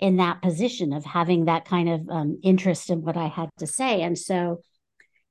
in 0.00 0.16
that 0.16 0.42
position 0.42 0.92
of 0.92 1.04
having 1.04 1.44
that 1.44 1.64
kind 1.64 1.88
of 1.88 2.08
um, 2.08 2.40
interest 2.42 2.90
in 2.90 3.02
what 3.02 3.16
I 3.16 3.28
had 3.28 3.48
to 3.58 3.66
say. 3.66 4.02
And 4.02 4.18
so, 4.18 4.62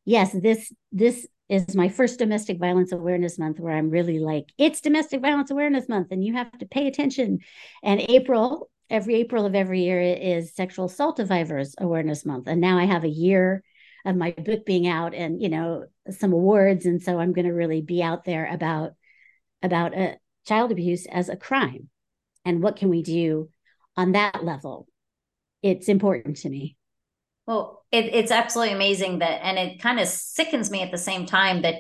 yes, 0.06 0.32
this 0.32 0.72
this 0.92 1.28
is 1.52 1.76
my 1.76 1.90
first 1.90 2.18
domestic 2.18 2.58
violence 2.60 2.94
awareness 2.94 3.38
month 3.38 3.60
where 3.60 3.76
I'm 3.76 3.90
really 3.90 4.20
like, 4.20 4.46
it's 4.58 4.80
domestic 4.80 5.22
violence 5.22 5.52
awareness 5.52 5.90
month, 5.90 6.08
and 6.12 6.24
you 6.24 6.34
have 6.34 6.58
to 6.60 6.66
pay 6.66 6.88
attention. 6.88 7.40
And 7.84 8.00
April, 8.00 8.72
every 8.90 9.16
April 9.16 9.46
of 9.46 9.54
every 9.54 9.84
year 9.84 10.02
is 10.02 10.56
sexual 10.56 10.86
assault 10.86 11.18
survivors 11.18 11.76
awareness 11.78 12.26
month, 12.26 12.48
and 12.48 12.62
now 12.62 12.78
I 12.78 12.86
have 12.86 13.04
a 13.04 13.10
year 13.10 13.64
of 14.06 14.16
my 14.16 14.32
book 14.32 14.66
being 14.66 14.88
out 14.88 15.14
and 15.14 15.42
you 15.42 15.50
know 15.50 15.86
some 16.10 16.32
awards, 16.34 16.86
and 16.86 17.04
so 17.04 17.20
I'm 17.20 17.34
going 17.34 17.48
to 17.48 17.54
really 17.54 17.82
be 17.82 18.02
out 18.02 18.24
there 18.24 18.48
about 18.52 18.94
about 19.62 19.96
uh, 19.96 20.14
child 20.48 20.72
abuse 20.72 21.06
as 21.06 21.28
a 21.30 21.36
crime 21.36 21.90
and 22.46 22.64
what 22.64 22.78
can 22.78 22.90
we 22.90 23.04
do 23.04 23.50
on 23.98 24.14
that 24.14 24.44
level, 24.44 24.88
it's 25.62 25.90
important 25.90 26.38
to 26.38 26.50
me. 26.50 26.78
Well, 27.48 27.84
it, 27.92 28.06
it's 28.14 28.32
absolutely 28.32 28.74
amazing 28.74 29.20
that, 29.20 29.44
and 29.44 29.58
it 29.58 29.82
kind 29.82 30.00
of 30.00 30.08
sickens 30.08 30.70
me 30.70 30.82
at 30.82 30.92
the 30.92 30.98
same 30.98 31.26
time 31.26 31.64
that 31.64 31.76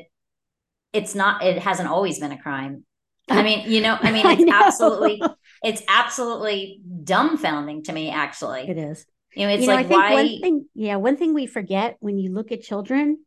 it's 0.93 1.15
not, 1.15 1.43
it 1.43 1.59
hasn't 1.59 1.87
always 1.87 2.19
been 2.19 2.31
a 2.31 2.41
crime. 2.41 2.83
I 3.29 3.43
mean, 3.43 3.69
you 3.69 3.81
know, 3.81 3.97
I 3.99 4.11
mean, 4.11 4.25
it's 4.39 4.51
absolutely, 4.51 5.21
it's 5.63 5.81
absolutely 5.87 6.81
dumbfounding 7.03 7.85
to 7.85 7.93
me, 7.93 8.09
actually. 8.09 8.69
It 8.69 8.77
is. 8.77 9.05
You 9.35 9.47
know, 9.47 9.53
it's 9.53 9.61
you 9.61 9.67
know, 9.67 9.75
like 9.75 9.89
why. 9.89 10.13
One 10.13 10.41
thing, 10.41 10.65
yeah, 10.73 10.97
one 10.97 11.15
thing 11.15 11.33
we 11.33 11.47
forget 11.47 11.97
when 11.99 12.17
you 12.17 12.33
look 12.33 12.51
at 12.51 12.61
children, 12.61 13.19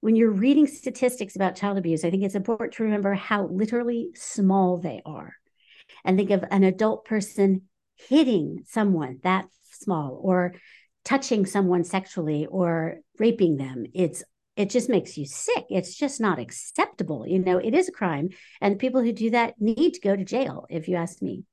when 0.00 0.16
you're 0.16 0.30
reading 0.30 0.66
statistics 0.66 1.36
about 1.36 1.56
child 1.56 1.78
abuse, 1.78 2.04
I 2.04 2.10
think 2.10 2.24
it's 2.24 2.34
important 2.34 2.74
to 2.74 2.82
remember 2.82 3.14
how 3.14 3.46
literally 3.46 4.10
small 4.14 4.78
they 4.78 5.00
are. 5.06 5.34
And 6.04 6.16
think 6.16 6.30
of 6.30 6.44
an 6.50 6.64
adult 6.64 7.04
person 7.04 7.62
hitting 7.96 8.64
someone 8.66 9.20
that 9.22 9.46
small 9.70 10.18
or 10.22 10.54
touching 11.04 11.46
someone 11.46 11.84
sexually 11.84 12.46
or 12.46 12.98
raping 13.18 13.56
them 13.56 13.84
it's 13.94 14.22
it 14.56 14.68
just 14.68 14.90
makes 14.90 15.16
you 15.16 15.24
sick. 15.24 15.64
It's 15.70 15.94
just 15.94 16.20
not 16.20 16.38
acceptable 16.38 17.26
you 17.26 17.38
know 17.38 17.58
it 17.58 17.74
is 17.74 17.88
a 17.88 17.92
crime 17.92 18.30
and 18.60 18.78
people 18.78 19.00
who 19.00 19.12
do 19.12 19.30
that 19.30 19.54
need 19.60 19.94
to 19.94 20.00
go 20.00 20.14
to 20.14 20.24
jail 20.24 20.66
if 20.68 20.88
you 20.88 20.96
ask 20.96 21.22
me. 21.22 21.44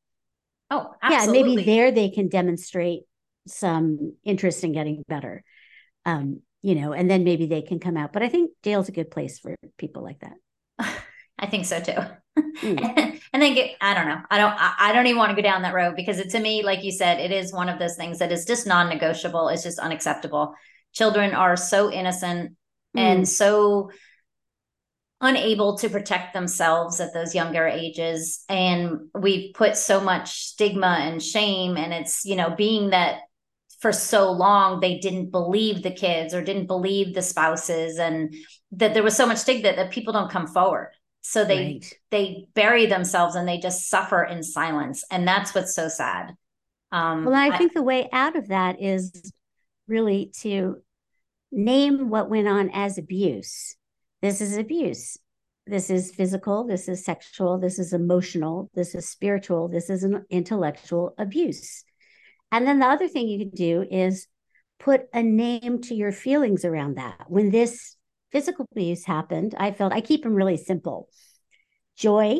Oh 0.70 0.92
absolutely. 1.02 1.40
yeah 1.40 1.56
maybe 1.56 1.66
there 1.66 1.92
they 1.92 2.10
can 2.10 2.28
demonstrate 2.28 3.04
some 3.48 4.16
interest 4.26 4.64
in 4.64 4.74
getting 4.74 5.04
better 5.08 5.44
um 6.06 6.42
you 6.62 6.76
know 6.76 6.92
and 6.92 7.10
then 7.10 7.24
maybe 7.24 7.46
they 7.46 7.62
can 7.62 7.80
come 7.80 7.98
out. 7.98 8.12
But 8.12 8.24
i 8.24 8.30
think 8.30 8.52
jail's 8.64 8.90
a 8.90 8.94
good 8.94 9.12
place 9.12 9.40
for 9.40 9.56
people 9.78 10.04
like 10.04 10.20
that 10.20 10.34
i 11.40 11.46
think 11.46 11.66
so 11.66 11.80
too. 11.80 11.94
Mm. 12.62 13.20
and 13.34 13.42
then 13.42 13.54
get 13.56 13.76
i 13.82 13.94
don't 13.94 14.08
know. 14.08 14.22
I 14.30 14.38
don't 14.38 14.56
i 14.58 14.92
don't 14.94 15.08
even 15.08 15.18
want 15.18 15.32
to 15.32 15.36
go 15.36 15.42
down 15.42 15.64
that 15.64 15.74
road 15.74 15.96
because 15.96 16.20
it 16.20 16.30
to 16.32 16.40
me 16.40 16.64
like 16.64 16.84
you 16.84 16.92
said 16.92 17.20
it 17.20 17.32
is 17.32 17.54
one 17.54 17.70
of 17.70 17.80
those 17.80 17.96
things 17.96 18.20
that 18.20 18.32
is 18.32 18.46
just 18.46 18.68
non-negotiable. 18.68 19.50
It's 19.50 19.64
just 19.64 19.80
unacceptable. 19.80 20.54
Children 20.94 21.34
are 21.34 21.58
so 21.58 21.92
innocent 21.92 22.52
mm. 22.96 23.00
and 23.00 23.28
so 23.28 23.92
unable 25.20 25.78
to 25.80 25.90
protect 25.90 26.34
themselves 26.34 27.00
at 27.00 27.14
those 27.14 27.34
younger 27.34 27.66
ages. 27.68 28.44
And 28.50 29.10
we've 29.16 29.54
put 29.56 29.76
so 29.76 30.00
much 30.00 30.44
stigma 30.44 30.98
and 31.02 31.22
shame 31.22 31.78
and 31.78 31.94
it's 31.94 32.26
you 32.26 32.36
know 32.36 32.56
being 32.56 32.92
that 32.92 33.22
for 33.80 33.92
so 33.92 34.32
long 34.32 34.80
they 34.80 34.98
didn't 35.00 35.32
believe 35.32 35.84
the 35.84 35.92
kids 35.92 36.34
or 36.34 36.42
didn't 36.42 36.68
believe 36.68 37.14
the 37.14 37.22
spouses 37.22 38.00
and 38.00 38.34
that 38.72 38.94
there 38.94 39.04
was 39.04 39.16
so 39.16 39.26
much 39.26 39.38
stigma 39.38 39.76
that 39.76 39.92
people 39.92 40.14
don't 40.14 40.32
come 40.32 40.48
forward 40.48 40.92
so 41.30 41.44
they 41.44 41.58
right. 41.58 41.94
they 42.10 42.48
bury 42.54 42.86
themselves 42.86 43.36
and 43.36 43.46
they 43.46 43.58
just 43.58 43.90
suffer 43.90 44.24
in 44.24 44.44
silence. 44.44 45.04
And 45.12 45.28
that's 45.28 45.54
what's 45.54 45.76
so 45.76 45.90
sad. 45.90 46.36
Um, 46.90 47.26
well 47.26 47.36
i 47.36 47.58
think 47.58 47.74
I, 47.74 47.80
the 47.80 47.84
way 47.84 48.08
out 48.14 48.38
of 48.38 48.48
that 48.48 48.82
is 48.82 49.34
really 49.90 50.32
to 50.40 50.78
name 51.52 52.10
what 52.10 52.30
went 52.30 52.48
on 52.48 52.70
as 52.72 52.98
abuse. 52.98 53.76
This 54.22 54.40
is 54.40 54.56
abuse. 54.56 55.18
This 55.66 55.90
is 55.90 56.16
physical. 56.16 56.66
This 56.66 56.88
is 56.88 57.04
sexual. 57.04 57.58
This 57.58 57.78
is 57.78 57.92
emotional. 57.92 58.70
This 58.74 58.96
is 58.96 59.10
spiritual. 59.10 59.68
This 59.68 59.90
is 59.90 60.06
an 60.06 60.26
intellectual 60.30 61.14
abuse. 61.18 61.84
And 62.54 62.66
then 62.66 62.80
the 62.80 62.86
other 62.86 63.10
thing 63.10 63.28
you 63.28 63.40
can 63.40 63.50
do 63.50 63.86
is 63.92 64.28
put 64.80 65.02
a 65.14 65.22
name 65.22 65.82
to 65.82 65.94
your 65.94 66.14
feelings 66.14 66.64
around 66.64 66.96
that. 66.96 67.26
When 67.28 67.52
this 67.52 67.97
physical 68.32 68.68
abuse 68.72 69.06
happened, 69.06 69.56
I 69.58 69.72
felt 69.72 69.94
I 69.94 70.02
keep 70.02 70.24
them 70.24 70.34
really 70.34 70.58
simple 70.58 71.10
joy, 71.96 72.38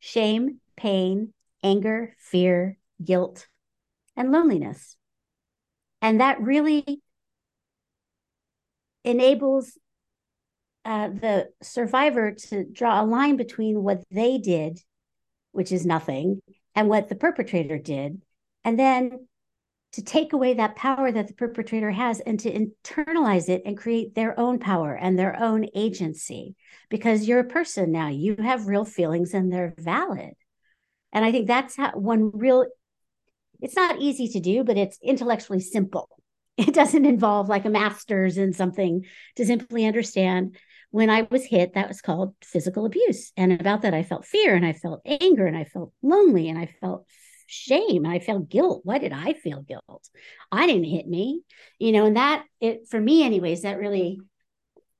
shame, 0.00 0.60
pain, 0.76 1.32
anger, 1.62 2.16
fear, 2.18 2.76
guilt, 3.04 3.46
and 4.16 4.32
loneliness. 4.32 4.96
And 6.02 6.20
that 6.20 6.40
really 6.40 7.00
enables 9.04 9.78
uh, 10.84 11.08
the 11.08 11.48
survivor 11.62 12.32
to 12.32 12.64
draw 12.64 13.02
a 13.02 13.04
line 13.04 13.36
between 13.36 13.82
what 13.82 14.02
they 14.10 14.38
did, 14.38 14.80
which 15.52 15.70
is 15.70 15.86
nothing, 15.86 16.40
and 16.74 16.88
what 16.88 17.08
the 17.08 17.14
perpetrator 17.14 17.78
did. 17.78 18.20
And 18.64 18.78
then 18.78 19.27
to 19.92 20.02
take 20.02 20.32
away 20.32 20.54
that 20.54 20.76
power 20.76 21.10
that 21.10 21.28
the 21.28 21.34
perpetrator 21.34 21.90
has 21.90 22.20
and 22.20 22.38
to 22.40 22.52
internalize 22.52 23.48
it 23.48 23.62
and 23.64 23.76
create 23.76 24.14
their 24.14 24.38
own 24.38 24.58
power 24.58 24.94
and 24.94 25.18
their 25.18 25.40
own 25.40 25.66
agency. 25.74 26.54
Because 26.90 27.26
you're 27.26 27.40
a 27.40 27.44
person 27.44 27.90
now 27.90 28.08
you 28.08 28.36
have 28.38 28.66
real 28.66 28.84
feelings 28.84 29.32
and 29.34 29.52
they're 29.52 29.74
valid. 29.78 30.32
And 31.12 31.24
i 31.24 31.32
think 31.32 31.46
that's 31.46 31.76
how 31.76 31.92
one 31.92 32.30
real 32.34 32.66
it's 33.60 33.76
not 33.76 33.98
easy 33.98 34.28
to 34.28 34.40
do 34.40 34.62
but 34.62 34.76
it's 34.76 34.98
intellectually 35.02 35.60
simple. 35.60 36.08
It 36.58 36.74
doesn't 36.74 37.06
involve 37.06 37.48
like 37.48 37.66
a 37.66 37.70
master's 37.70 38.36
in 38.36 38.52
something 38.52 39.04
to 39.36 39.46
simply 39.46 39.86
understand. 39.86 40.56
When 40.90 41.08
i 41.08 41.22
was 41.30 41.44
hit 41.44 41.74
that 41.74 41.88
was 41.88 42.00
called 42.00 42.34
physical 42.42 42.84
abuse. 42.84 43.32
And 43.36 43.52
about 43.52 43.82
that 43.82 43.94
i 43.94 44.02
felt 44.02 44.26
fear 44.26 44.54
and 44.54 44.66
i 44.66 44.72
felt 44.72 45.00
anger 45.06 45.46
and 45.46 45.56
i 45.56 45.64
felt 45.64 45.92
lonely 46.02 46.48
and 46.48 46.58
i 46.58 46.66
felt 46.80 47.06
shame 47.48 48.04
I 48.04 48.18
felt 48.18 48.50
guilt. 48.50 48.82
Why 48.84 48.98
did 48.98 49.12
I 49.12 49.32
feel 49.32 49.62
guilt? 49.62 50.08
I 50.52 50.66
didn't 50.66 50.84
hit 50.84 51.08
me, 51.08 51.42
you 51.78 51.92
know, 51.92 52.04
and 52.04 52.16
that 52.16 52.44
it 52.60 52.86
for 52.88 53.00
me 53.00 53.24
anyways, 53.24 53.62
that 53.62 53.78
really 53.78 54.20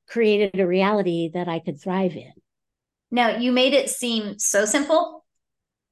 created 0.08 0.58
a 0.58 0.66
reality 0.66 1.30
that 1.34 1.46
I 1.46 1.58
could 1.58 1.80
thrive 1.80 2.16
in. 2.16 2.32
Now 3.10 3.36
you 3.36 3.52
made 3.52 3.74
it 3.74 3.90
seem 3.90 4.38
so 4.38 4.64
simple 4.64 5.24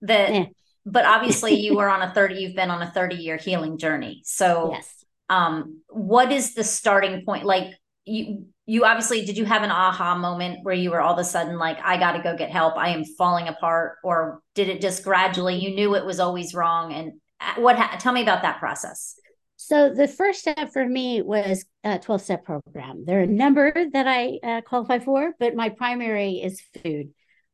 that 0.00 0.32
yeah. 0.32 0.44
but 0.86 1.04
obviously 1.04 1.54
you 1.60 1.76
were 1.76 1.88
on 1.88 2.02
a 2.02 2.12
30 2.12 2.34
you've 2.36 2.56
been 2.56 2.70
on 2.70 2.82
a 2.82 2.90
30 2.90 3.16
year 3.16 3.36
healing 3.36 3.78
journey. 3.78 4.22
So 4.24 4.70
yes. 4.72 5.04
um 5.28 5.82
what 5.88 6.32
is 6.32 6.54
the 6.54 6.64
starting 6.64 7.24
point 7.24 7.44
like 7.44 7.74
you 8.06 8.46
you 8.64 8.84
obviously 8.84 9.24
did 9.24 9.36
you 9.36 9.44
have 9.44 9.62
an 9.62 9.70
aha 9.70 10.16
moment 10.16 10.60
where 10.62 10.74
you 10.74 10.90
were 10.90 11.00
all 11.00 11.12
of 11.12 11.18
a 11.18 11.24
sudden 11.24 11.58
like 11.58 11.78
i 11.84 11.96
got 11.96 12.12
to 12.12 12.22
go 12.22 12.36
get 12.36 12.50
help. 12.50 12.76
I 12.76 12.90
am 12.90 13.04
falling 13.04 13.48
apart 13.48 13.98
or 14.02 14.40
did 14.54 14.68
it 14.68 14.80
just 14.80 15.04
gradually 15.04 15.56
you 15.56 15.74
knew 15.74 15.94
it 15.94 16.06
was 16.06 16.20
always 16.20 16.54
wrong? 16.54 16.92
And 16.92 17.12
uh, 17.40 17.60
what 17.60 17.74
tell 18.00 18.12
me 18.12 18.22
about 18.22 18.42
that 18.42 18.58
process. 18.58 19.16
So 19.56 19.92
the 19.92 20.06
first 20.06 20.40
step 20.40 20.72
for 20.72 20.86
me 20.86 21.22
was 21.22 21.64
a 21.82 21.98
12 21.98 22.22
step 22.22 22.44
program. 22.44 23.04
There 23.04 23.20
are 23.20 23.22
a 23.22 23.26
number 23.26 23.72
that 23.92 24.06
i 24.06 24.38
uh, 24.42 24.60
qualify 24.62 25.00
for 25.00 25.32
but 25.38 25.54
my 25.54 25.70
primary 25.70 26.34
is 26.34 26.62
food. 26.82 27.10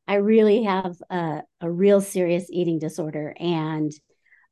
I 0.07 0.15
really 0.15 0.63
have 0.63 0.95
a, 1.09 1.41
a 1.61 1.71
real 1.71 2.01
serious 2.01 2.45
eating 2.49 2.77
disorder 2.77 3.33
and 3.39 3.91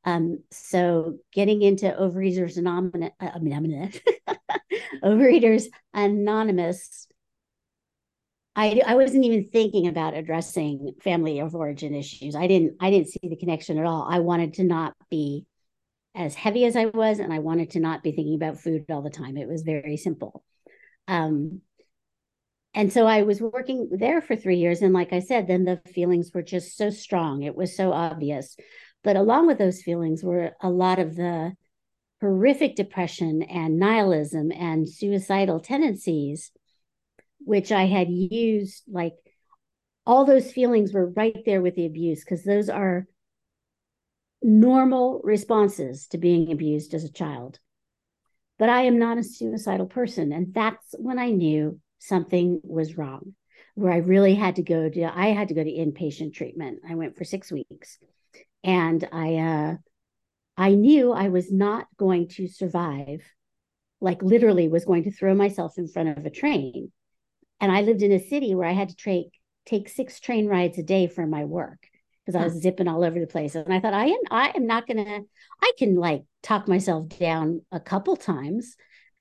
um, 0.04 0.42
so 0.50 1.18
getting 1.32 1.62
into 1.62 1.86
Overeaters 1.86 2.56
Anonymous, 2.56 3.10
uh, 3.20 3.30
Overeaters 5.04 5.64
Anonymous, 5.94 7.06
I 8.56 8.82
I 8.86 8.96
wasn't 8.96 9.24
even 9.24 9.48
thinking 9.48 9.86
about 9.86 10.14
addressing 10.14 10.94
family 11.02 11.38
of 11.38 11.54
origin 11.54 11.94
issues. 11.94 12.34
I 12.34 12.46
didn't 12.46 12.76
I 12.80 12.90
didn't 12.90 13.08
see 13.08 13.20
the 13.22 13.36
connection 13.36 13.78
at 13.78 13.86
all. 13.86 14.06
I 14.08 14.18
wanted 14.18 14.54
to 14.54 14.64
not 14.64 14.94
be 15.10 15.46
as 16.14 16.34
heavy 16.34 16.64
as 16.64 16.76
I 16.76 16.86
was, 16.86 17.18
and 17.20 17.32
I 17.32 17.38
wanted 17.38 17.70
to 17.70 17.80
not 17.80 18.02
be 18.02 18.12
thinking 18.12 18.34
about 18.34 18.58
food 18.58 18.84
all 18.90 19.02
the 19.02 19.10
time. 19.10 19.36
It 19.36 19.48
was 19.48 19.62
very 19.62 19.96
simple. 19.96 20.42
Um, 21.08 21.62
and 22.74 22.92
so 22.92 23.06
I 23.06 23.22
was 23.22 23.40
working 23.40 23.90
there 23.92 24.22
for 24.22 24.34
three 24.34 24.56
years. 24.56 24.80
And 24.80 24.94
like 24.94 25.12
I 25.12 25.18
said, 25.20 25.46
then 25.46 25.64
the 25.64 25.80
feelings 25.92 26.30
were 26.32 26.42
just 26.42 26.76
so 26.76 26.88
strong. 26.90 27.42
It 27.42 27.54
was 27.54 27.76
so 27.76 27.92
obvious. 27.92 28.56
But 29.04 29.16
along 29.16 29.46
with 29.46 29.58
those 29.58 29.82
feelings 29.82 30.22
were 30.22 30.52
a 30.60 30.70
lot 30.70 30.98
of 30.98 31.16
the 31.16 31.54
horrific 32.20 32.76
depression 32.76 33.42
and 33.42 33.78
nihilism 33.78 34.52
and 34.52 34.88
suicidal 34.88 35.58
tendencies, 35.58 36.52
which 37.40 37.72
I 37.72 37.86
had 37.86 38.08
used 38.08 38.84
like 38.88 39.14
all 40.06 40.24
those 40.24 40.52
feelings 40.52 40.92
were 40.92 41.10
right 41.10 41.42
there 41.44 41.60
with 41.60 41.74
the 41.74 41.86
abuse 41.86 42.24
because 42.24 42.44
those 42.44 42.68
are 42.68 43.06
normal 44.40 45.20
responses 45.24 46.06
to 46.08 46.18
being 46.18 46.52
abused 46.52 46.94
as 46.94 47.04
a 47.04 47.12
child. 47.12 47.58
But 48.58 48.68
I 48.68 48.82
am 48.82 48.98
not 48.98 49.18
a 49.18 49.24
suicidal 49.24 49.86
person. 49.86 50.32
And 50.32 50.54
that's 50.54 50.94
when 50.98 51.18
I 51.18 51.30
knew 51.30 51.80
something 51.98 52.60
was 52.62 52.96
wrong, 52.96 53.34
where 53.74 53.92
I 53.92 53.98
really 53.98 54.34
had 54.34 54.56
to 54.56 54.62
go 54.62 54.88
to, 54.88 55.18
I 55.18 55.28
had 55.28 55.48
to 55.48 55.54
go 55.54 55.64
to 55.64 55.70
inpatient 55.70 56.34
treatment. 56.34 56.80
I 56.88 56.94
went 56.94 57.16
for 57.16 57.24
six 57.24 57.50
weeks 57.50 57.98
and 58.64 59.08
I 59.12 59.36
uh, 59.36 59.76
I 60.56 60.74
knew 60.74 61.12
I 61.12 61.28
was 61.28 61.50
not 61.50 61.86
going 61.96 62.28
to 62.30 62.48
survive. 62.48 63.22
Like 64.00 64.22
literally, 64.22 64.68
was 64.68 64.84
going 64.84 65.04
to 65.04 65.12
throw 65.12 65.34
myself 65.34 65.78
in 65.78 65.88
front 65.88 66.16
of 66.16 66.26
a 66.26 66.30
train. 66.30 66.90
And 67.60 67.70
I 67.70 67.82
lived 67.82 68.02
in 68.02 68.12
a 68.12 68.18
city 68.18 68.54
where 68.54 68.68
I 68.68 68.72
had 68.72 68.88
to 68.88 68.96
take 68.96 69.32
take 69.64 69.88
six 69.88 70.18
train 70.18 70.46
rides 70.46 70.78
a 70.78 70.82
day 70.82 71.06
for 71.06 71.26
my 71.26 71.44
work 71.44 71.86
because 72.24 72.40
I 72.40 72.44
was 72.44 72.60
zipping 72.60 72.88
all 72.88 73.04
over 73.04 73.18
the 73.18 73.26
place. 73.26 73.54
And 73.54 73.72
I 73.72 73.80
thought, 73.80 73.94
I 73.94 74.06
am 74.06 74.20
I 74.30 74.52
am 74.54 74.66
not 74.66 74.86
gonna. 74.86 75.20
I 75.60 75.72
can 75.78 75.96
like 75.96 76.24
talk 76.42 76.68
myself 76.68 77.08
down 77.08 77.62
a 77.70 77.80
couple 77.80 78.16
times. 78.16 78.76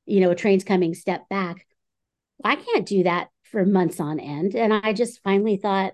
You 0.06 0.22
know, 0.22 0.32
a 0.32 0.36
train's 0.36 0.64
coming, 0.64 0.94
step 0.94 1.30
back. 1.30 1.66
I 2.44 2.56
can't 2.56 2.88
do 2.88 3.04
that 3.04 3.30
for 3.44 3.66
months 3.66 4.00
on 4.00 4.20
end. 4.20 4.56
And 4.56 4.74
I 4.74 4.94
just 4.94 5.22
finally 5.24 5.58
thought, 5.58 5.94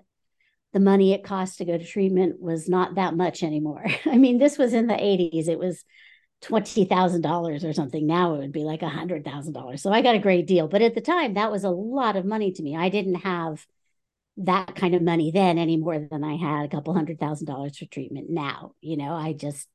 the 0.72 0.80
money 0.80 1.12
it 1.12 1.24
cost 1.24 1.58
to 1.58 1.64
go 1.64 1.78
to 1.78 1.84
treatment 1.84 2.40
was 2.40 2.68
not 2.68 2.96
that 2.96 3.16
much 3.16 3.42
anymore. 3.42 3.84
I 4.04 4.18
mean, 4.18 4.38
this 4.38 4.58
was 4.58 4.74
in 4.74 4.86
the 4.86 4.94
80s. 4.94 5.48
It 5.48 5.58
was 5.58 5.84
$20,000 6.42 7.64
or 7.64 7.72
something. 7.72 8.06
Now 8.06 8.34
it 8.34 8.38
would 8.38 8.52
be 8.52 8.64
like 8.64 8.80
$100,000. 8.80 9.80
So 9.80 9.92
I 9.92 10.02
got 10.02 10.14
a 10.14 10.20
great 10.20 10.46
deal. 10.46 10.68
But 10.68 10.82
at 10.82 10.94
the 10.94 11.00
time, 11.00 11.34
that 11.34 11.50
was 11.50 11.64
a 11.64 11.70
lot 11.70 12.16
of 12.16 12.24
money 12.24 12.52
to 12.52 12.62
me. 12.62 12.76
I 12.76 12.90
didn't 12.90 13.16
have 13.16 13.66
that 14.38 14.76
kind 14.76 14.94
of 14.94 15.02
money 15.02 15.32
then 15.32 15.58
any 15.58 15.76
more 15.76 15.98
than 15.98 16.22
I 16.22 16.36
had 16.36 16.64
a 16.64 16.68
couple 16.68 16.94
hundred 16.94 17.18
thousand 17.18 17.46
dollars 17.46 17.76
for 17.76 17.86
treatment 17.86 18.30
now. 18.30 18.72
You 18.80 18.96
know, 18.96 19.12
I 19.12 19.32
just, 19.32 19.66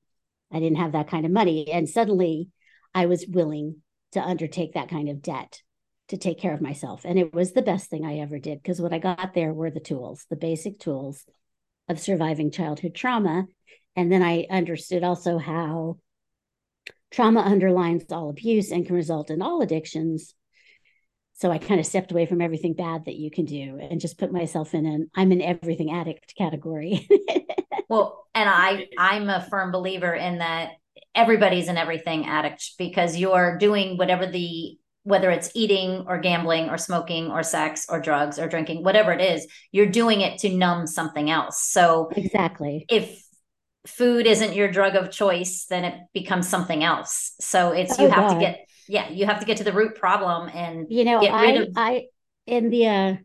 I 0.52 0.60
didn't 0.60 0.78
have 0.78 0.94
that 0.94 1.10
kind 1.10 1.26
of 1.26 1.32
money. 1.32 1.70
And 1.72 1.90
suddenly 1.90 2.50
I 2.94 3.08
was 3.08 3.26
willing 3.28 3.82
to 4.14 4.22
undertake 4.22 4.76
that 4.76 4.90
kind 4.90 5.10
of 5.10 5.22
debt 5.22 5.62
to 6.10 6.18
take 6.18 6.40
care 6.40 6.54
of 6.54 6.62
myself. 6.62 7.06
And 7.06 7.18
it 7.18 7.34
was 7.34 7.54
the 7.54 7.62
best 7.62 7.90
thing 7.90 8.06
I 8.06 8.20
ever 8.20 8.40
did 8.40 8.62
because 8.62 8.82
what 8.82 8.94
I 8.94 9.00
got 9.00 9.34
there 9.34 9.54
were 9.54 9.72
the 9.72 9.80
tools, 9.80 10.26
the 10.30 10.36
basic 10.36 10.80
tools 10.80 11.24
of 11.90 12.00
surviving 12.00 12.52
childhood 12.52 12.96
trauma. 12.96 13.46
And 13.96 14.12
then 14.12 14.22
I 14.22 14.48
understood 14.50 15.04
also 15.04 15.38
how 15.38 15.98
trauma 17.12 17.42
underlines 17.42 18.06
all 18.12 18.30
abuse 18.30 18.72
and 18.72 18.86
can 18.86 18.96
result 18.96 19.30
in 19.30 19.42
all 19.42 19.62
addictions. 19.62 20.34
So 21.36 21.52
I 21.52 21.58
kind 21.58 21.80
of 21.80 21.86
stepped 21.86 22.12
away 22.12 22.26
from 22.26 22.42
everything 22.42 22.74
bad 22.74 23.06
that 23.06 23.16
you 23.16 23.32
can 23.32 23.46
do 23.46 23.80
and 23.80 24.02
just 24.02 24.18
put 24.18 24.32
myself 24.32 24.74
in 24.74 24.86
an 24.86 25.10
I'm 25.16 25.32
an 25.32 25.42
everything 25.42 25.92
addict 25.92 26.36
category. 26.38 27.08
well, 27.90 28.26
and 28.36 28.50
I 28.50 28.88
I'm 28.98 29.30
a 29.30 29.46
firm 29.50 29.72
believer 29.72 30.14
in 30.14 30.40
that 30.40 30.74
everybody's 31.16 31.68
an 31.68 31.78
everything 31.78 32.26
addict 32.26 32.74
because 32.78 33.18
you're 33.18 33.58
doing 33.58 33.98
whatever 33.98 34.28
the 34.28 34.78
whether 35.04 35.30
it's 35.30 35.52
eating 35.54 36.06
or 36.08 36.18
gambling 36.18 36.70
or 36.70 36.78
smoking 36.78 37.30
or 37.30 37.44
sex 37.44 37.86
or 37.90 38.00
drugs 38.00 38.40
or 38.40 38.48
drinking, 38.48 38.84
whatever 38.84 39.12
it 39.12 39.22
is, 39.22 39.46
you're 39.72 39.86
doing 39.86 40.22
it 40.22 40.40
to 40.40 40.56
numb 40.56 40.88
something 40.88 41.30
else. 41.30 41.62
So, 41.62 42.10
exactly. 42.16 42.86
If 42.90 43.22
food 43.86 44.26
isn't 44.26 44.54
your 44.54 44.72
drug 44.72 44.96
of 44.96 45.12
choice, 45.12 45.66
then 45.70 45.84
it 45.84 45.96
becomes 46.14 46.48
something 46.48 46.84
else. 46.84 47.34
So, 47.42 47.72
it's 47.72 48.00
oh, 48.00 48.04
you 48.04 48.10
have 48.10 48.30
God. 48.30 48.34
to 48.36 48.40
get, 48.40 48.68
yeah, 48.88 49.10
you 49.10 49.26
have 49.26 49.42
to 49.42 49.46
get 49.46 49.58
to 49.58 49.64
the 49.66 49.74
root 49.74 49.96
problem 49.96 50.50
and, 50.50 50.88
you 50.90 51.04
know, 51.04 51.20
I, 51.20 51.46
of- 51.52 51.68
I, 51.76 52.06
in 52.48 52.70
the, 52.70 52.88
uh, 52.88 53.16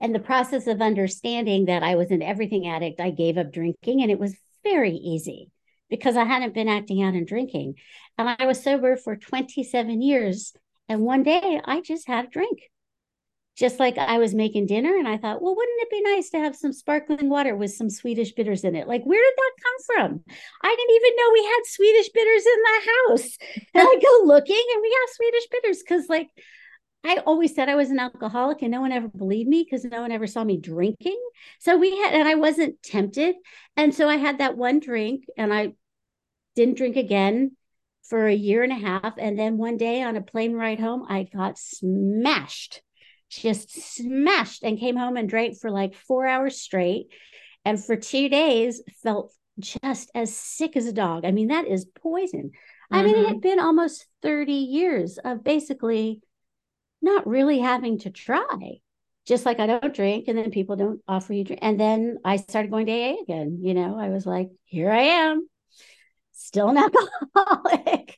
and 0.00 0.14
the 0.14 0.20
process 0.20 0.66
of 0.66 0.80
understanding 0.80 1.66
that 1.66 1.82
I 1.82 1.96
was 1.96 2.10
an 2.10 2.22
everything 2.22 2.68
addict, 2.68 3.00
I 3.00 3.10
gave 3.10 3.38
up 3.38 3.52
drinking 3.52 4.02
and 4.02 4.10
it 4.10 4.18
was 4.18 4.36
very 4.62 4.92
easy 4.92 5.50
because 5.88 6.16
I 6.16 6.24
hadn't 6.24 6.54
been 6.54 6.68
acting 6.68 7.02
out 7.02 7.14
and 7.14 7.26
drinking. 7.26 7.74
And 8.18 8.34
I 8.38 8.46
was 8.46 8.62
sober 8.62 8.96
for 8.96 9.16
27 9.16 10.02
years. 10.02 10.54
And 10.88 11.02
one 11.02 11.22
day 11.22 11.60
I 11.64 11.80
just 11.80 12.06
had 12.06 12.26
a 12.26 12.28
drink. 12.28 12.60
Just 13.56 13.80
like 13.80 13.96
I 13.96 14.18
was 14.18 14.34
making 14.34 14.66
dinner, 14.66 14.98
and 14.98 15.08
I 15.08 15.16
thought, 15.16 15.40
well, 15.40 15.56
wouldn't 15.56 15.80
it 15.80 15.90
be 15.90 16.02
nice 16.02 16.28
to 16.30 16.38
have 16.38 16.54
some 16.54 16.74
sparkling 16.74 17.30
water 17.30 17.56
with 17.56 17.72
some 17.72 17.88
Swedish 17.88 18.32
bitters 18.32 18.64
in 18.64 18.76
it? 18.76 18.86
Like, 18.86 19.02
where 19.04 19.22
did 19.22 19.34
that 19.34 19.52
come 19.62 19.78
from? 19.86 20.24
I 20.62 20.76
didn't 20.76 20.96
even 20.96 21.16
know 21.16 21.30
we 21.32 21.44
had 21.44 21.60
Swedish 21.64 22.08
bitters 22.10 22.44
in 22.44 22.62
the 22.62 22.90
house. 22.90 23.38
And 23.72 23.88
I 23.88 23.94
go 24.02 24.26
looking, 24.26 24.62
and 24.74 24.82
we 24.82 24.94
have 25.00 25.14
Swedish 25.14 25.46
bitters 25.50 25.78
because, 25.82 26.06
like, 26.10 26.28
I 27.08 27.16
always 27.26 27.54
said 27.54 27.68
I 27.68 27.74
was 27.74 27.90
an 27.90 27.98
alcoholic 27.98 28.62
and 28.62 28.70
no 28.70 28.80
one 28.80 28.92
ever 28.92 29.08
believed 29.08 29.48
me 29.48 29.64
because 29.64 29.84
no 29.84 30.02
one 30.02 30.12
ever 30.12 30.26
saw 30.26 30.44
me 30.44 30.58
drinking. 30.58 31.20
So 31.60 31.76
we 31.76 31.96
had, 31.96 32.14
and 32.14 32.28
I 32.28 32.34
wasn't 32.34 32.82
tempted. 32.82 33.36
And 33.76 33.94
so 33.94 34.08
I 34.08 34.16
had 34.16 34.38
that 34.38 34.56
one 34.56 34.80
drink 34.80 35.24
and 35.36 35.52
I 35.52 35.74
didn't 36.54 36.76
drink 36.76 36.96
again 36.96 37.56
for 38.08 38.26
a 38.26 38.34
year 38.34 38.62
and 38.62 38.72
a 38.72 38.76
half. 38.76 39.14
And 39.18 39.38
then 39.38 39.58
one 39.58 39.76
day 39.76 40.02
on 40.02 40.16
a 40.16 40.22
plane 40.22 40.54
ride 40.54 40.80
home, 40.80 41.06
I 41.08 41.24
got 41.24 41.58
smashed, 41.58 42.82
just 43.30 43.96
smashed, 43.96 44.62
and 44.62 44.78
came 44.78 44.96
home 44.96 45.16
and 45.16 45.28
drank 45.28 45.58
for 45.58 45.70
like 45.70 45.94
four 45.94 46.26
hours 46.26 46.60
straight. 46.60 47.08
And 47.64 47.82
for 47.82 47.96
two 47.96 48.28
days, 48.28 48.82
felt 49.02 49.32
just 49.58 50.10
as 50.14 50.36
sick 50.36 50.76
as 50.76 50.86
a 50.86 50.92
dog. 50.92 51.24
I 51.24 51.32
mean, 51.32 51.48
that 51.48 51.66
is 51.66 51.84
poison. 51.84 52.50
Mm-hmm. 52.50 52.94
I 52.94 53.02
mean, 53.02 53.16
it 53.16 53.26
had 53.26 53.36
mm-hmm. 53.36 53.40
been 53.40 53.60
almost 53.60 54.06
30 54.22 54.52
years 54.52 55.18
of 55.24 55.42
basically 55.42 56.20
not 57.06 57.26
really 57.26 57.58
having 57.58 57.98
to 58.00 58.10
try. 58.10 58.80
Just 59.26 59.46
like 59.46 59.58
I 59.58 59.66
don't 59.66 59.94
drink, 59.94 60.28
and 60.28 60.38
then 60.38 60.50
people 60.50 60.76
don't 60.76 61.00
offer 61.08 61.32
you 61.32 61.42
drink. 61.42 61.60
And 61.62 61.80
then 61.80 62.18
I 62.24 62.36
started 62.36 62.70
going 62.70 62.86
to 62.86 62.92
AA 62.92 63.22
again. 63.22 63.58
You 63.62 63.74
know, 63.74 63.98
I 63.98 64.10
was 64.10 64.24
like, 64.24 64.50
here 64.66 64.90
I 64.90 65.02
am 65.02 65.48
still 66.36 66.68
an 66.68 66.76
alcoholic. 67.36 68.16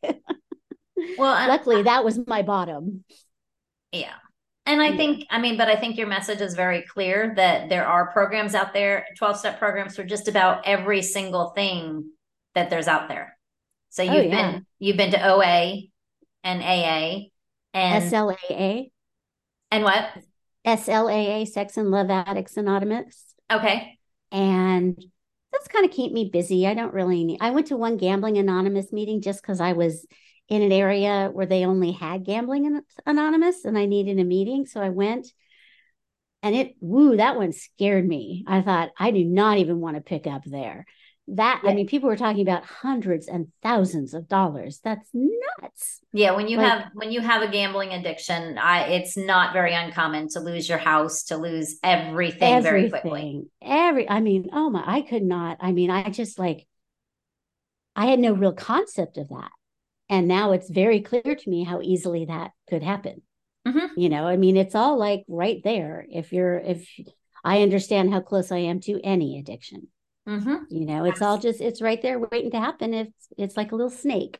well, 1.16 1.48
luckily 1.48 1.82
that 1.82 2.04
was 2.04 2.18
my 2.26 2.42
bottom. 2.42 3.04
Yeah. 3.92 4.14
And 4.66 4.82
I 4.82 4.96
think, 4.98 5.24
I 5.30 5.40
mean, 5.40 5.56
but 5.56 5.68
I 5.68 5.76
think 5.76 5.96
your 5.96 6.08
message 6.08 6.42
is 6.42 6.54
very 6.54 6.82
clear 6.82 7.32
that 7.36 7.70
there 7.70 7.86
are 7.86 8.12
programs 8.12 8.54
out 8.54 8.74
there, 8.74 9.06
12 9.16 9.38
step 9.38 9.58
programs 9.58 9.96
for 9.96 10.04
just 10.04 10.28
about 10.28 10.66
every 10.66 11.00
single 11.00 11.50
thing 11.50 12.10
that 12.54 12.68
there's 12.68 12.86
out 12.86 13.08
there. 13.08 13.38
So 13.88 14.02
oh, 14.02 14.06
you've 14.06 14.26
oh, 14.26 14.28
yeah. 14.28 14.52
been, 14.52 14.66
you've 14.78 14.98
been 14.98 15.12
to 15.12 15.26
OA 15.26 15.84
and 16.44 16.62
AA 16.62 17.28
and 17.78 18.12
SLAA. 18.12 18.90
And 19.70 19.84
what? 19.84 20.10
SLAA, 20.66 21.46
Sex 21.46 21.76
and 21.76 21.90
Love 21.90 22.10
Addicts 22.10 22.56
Anonymous. 22.56 23.34
Okay. 23.50 23.98
And 24.30 25.02
that's 25.52 25.68
kind 25.68 25.84
of 25.84 25.90
keep 25.90 26.12
me 26.12 26.30
busy. 26.32 26.66
I 26.66 26.74
don't 26.74 26.92
really 26.92 27.24
need, 27.24 27.38
I 27.40 27.50
went 27.50 27.68
to 27.68 27.76
one 27.76 27.96
gambling 27.96 28.36
anonymous 28.36 28.92
meeting 28.92 29.22
just 29.22 29.42
because 29.42 29.60
I 29.60 29.72
was 29.72 30.06
in 30.48 30.62
an 30.62 30.72
area 30.72 31.30
where 31.32 31.46
they 31.46 31.64
only 31.64 31.92
had 31.92 32.24
gambling 32.24 32.80
anonymous 33.06 33.64
and 33.64 33.78
I 33.78 33.86
needed 33.86 34.18
a 34.18 34.24
meeting. 34.24 34.66
So 34.66 34.80
I 34.80 34.90
went 34.90 35.28
and 36.42 36.54
it, 36.54 36.74
woo, 36.80 37.16
that 37.16 37.36
one 37.36 37.52
scared 37.52 38.06
me. 38.06 38.44
I 38.46 38.62
thought, 38.62 38.90
I 38.98 39.10
do 39.10 39.24
not 39.24 39.58
even 39.58 39.80
want 39.80 39.96
to 39.96 40.02
pick 40.02 40.26
up 40.26 40.42
there 40.44 40.86
that 41.28 41.60
yeah. 41.62 41.70
i 41.70 41.74
mean 41.74 41.86
people 41.86 42.08
were 42.08 42.16
talking 42.16 42.42
about 42.42 42.64
hundreds 42.64 43.28
and 43.28 43.48
thousands 43.62 44.14
of 44.14 44.28
dollars. 44.28 44.80
That's 44.82 45.08
nuts. 45.12 46.00
Yeah 46.12 46.32
when 46.32 46.48
you 46.48 46.56
like, 46.56 46.66
have 46.66 46.88
when 46.94 47.12
you 47.12 47.20
have 47.20 47.42
a 47.42 47.48
gambling 47.48 47.92
addiction 47.92 48.58
i 48.58 48.84
it's 48.86 49.16
not 49.16 49.52
very 49.52 49.74
uncommon 49.74 50.28
to 50.30 50.40
lose 50.40 50.68
your 50.68 50.78
house 50.78 51.24
to 51.24 51.36
lose 51.36 51.78
everything, 51.82 52.42
everything 52.42 52.62
very 52.62 52.90
quickly. 52.90 53.42
Every 53.62 54.08
i 54.08 54.20
mean 54.20 54.48
oh 54.52 54.70
my 54.70 54.82
i 54.86 55.02
could 55.02 55.22
not 55.22 55.58
i 55.60 55.72
mean 55.72 55.90
i 55.90 56.08
just 56.10 56.38
like 56.38 56.66
i 57.94 58.06
had 58.06 58.18
no 58.18 58.32
real 58.32 58.52
concept 58.52 59.18
of 59.18 59.28
that. 59.28 59.50
And 60.10 60.26
now 60.26 60.52
it's 60.52 60.70
very 60.70 61.00
clear 61.00 61.34
to 61.34 61.50
me 61.50 61.64
how 61.64 61.82
easily 61.82 62.24
that 62.26 62.52
could 62.68 62.82
happen. 62.82 63.22
Mm-hmm. 63.66 64.00
you 64.00 64.08
know 64.08 64.26
i 64.26 64.36
mean 64.38 64.56
it's 64.56 64.74
all 64.74 64.96
like 64.96 65.24
right 65.28 65.60
there 65.62 66.06
if 66.10 66.32
you're 66.32 66.56
if 66.58 66.88
i 67.44 67.60
understand 67.60 68.10
how 68.10 68.20
close 68.20 68.50
i 68.50 68.58
am 68.58 68.80
to 68.82 68.98
any 69.04 69.38
addiction 69.38 69.88
Mm-hmm. 70.28 70.56
You 70.68 70.84
know, 70.84 71.04
it's 71.04 71.22
all 71.22 71.38
just 71.38 71.60
it's 71.60 71.80
right 71.80 72.00
there 72.02 72.18
waiting 72.18 72.50
to 72.50 72.60
happen. 72.60 72.92
It's 72.92 73.28
it's 73.38 73.56
like 73.56 73.72
a 73.72 73.76
little 73.76 73.90
snake. 73.90 74.38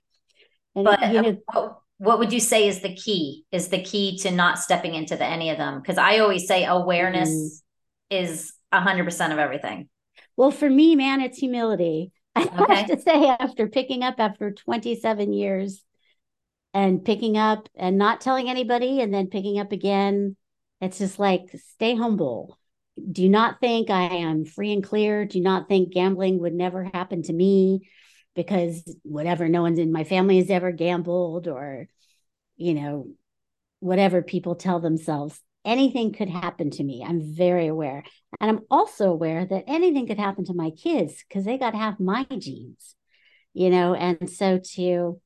And 0.75 0.85
but 0.85 1.01
you 1.13 1.23
know, 1.23 1.39
what, 1.47 1.79
what 1.97 2.19
would 2.19 2.33
you 2.33 2.41
say 2.41 2.69
is 2.69 2.83
the 2.83 2.95
key? 2.95 3.45
Is 3.51 3.69
the 3.69 3.83
key 3.83 4.19
to 4.19 4.31
not 4.31 4.59
stepping 4.59 4.95
into 4.95 5.17
the, 5.17 5.25
any 5.25 5.49
of 5.49 5.57
them? 5.57 5.81
Because 5.81 5.97
I 5.97 6.19
always 6.19 6.47
say 6.47 6.67
awareness 6.67 7.31
mm-hmm. 7.31 8.23
is 8.23 8.53
a 8.71 8.81
hundred 8.81 9.05
percent 9.05 9.33
of 9.33 9.39
everything. 9.39 9.89
Well, 10.37 10.51
for 10.51 10.69
me, 10.69 10.95
man, 10.95 11.23
it's 11.23 11.39
humility. 11.39 12.13
I 12.37 12.43
okay. 12.43 12.75
have 12.75 12.87
to 12.89 13.01
say, 13.01 13.27
after 13.27 13.67
picking 13.67 14.03
up 14.03 14.17
after 14.19 14.53
27 14.53 15.33
years 15.33 15.83
and 16.75 17.03
picking 17.03 17.39
up 17.39 17.69
and 17.75 17.97
not 17.97 18.21
telling 18.21 18.51
anybody 18.51 19.01
and 19.01 19.13
then 19.13 19.29
picking 19.29 19.59
up 19.59 19.73
again, 19.73 20.37
it's 20.83 20.99
just 20.99 21.19
like 21.19 21.49
stay 21.73 21.97
humble 21.97 22.58
do 23.11 23.29
not 23.29 23.61
think 23.61 23.91
I 23.91 24.05
am 24.05 24.45
free 24.45 24.73
and 24.73 24.83
clear. 24.83 25.25
Do 25.25 25.41
not 25.41 25.69
think 25.69 25.93
gambling 25.93 26.41
would 26.41 26.55
never 26.55 26.85
happen 26.85 27.23
to 27.23 27.33
me 27.33 27.89
because 28.35 28.83
whatever, 29.03 29.49
no 29.49 29.63
one's 29.63 29.79
in 29.79 29.93
my 29.93 30.05
family 30.05 30.39
has 30.39 30.51
ever 30.51 30.71
gambled 30.71 31.49
or, 31.49 31.89
you 32.57 32.75
know, 32.75 33.09
whatever 33.81 34.23
people 34.23 34.55
tell 34.55 34.81
themselves. 34.81 35.41
Anything 35.65 36.13
could 36.13 36.31
happen 36.31 36.71
to 36.73 36.85
me. 36.85 37.05
I'm 37.07 37.35
very 37.35 37.67
aware. 37.67 38.05
And 38.41 38.51
I'm 38.51 38.61
also 38.71 39.11
aware 39.11 39.45
that 39.45 39.65
anything 39.67 40.07
could 40.07 40.19
happen 40.19 40.45
to 40.47 40.55
my 40.55 40.71
kids 40.71 41.25
because 41.29 41.45
they 41.45 41.59
got 41.59 41.75
half 41.75 41.99
my 41.99 42.25
genes, 42.25 42.95
you 43.53 43.71
know, 43.71 43.95
and 43.95 44.31
so 44.31 44.61
to, 44.75 45.21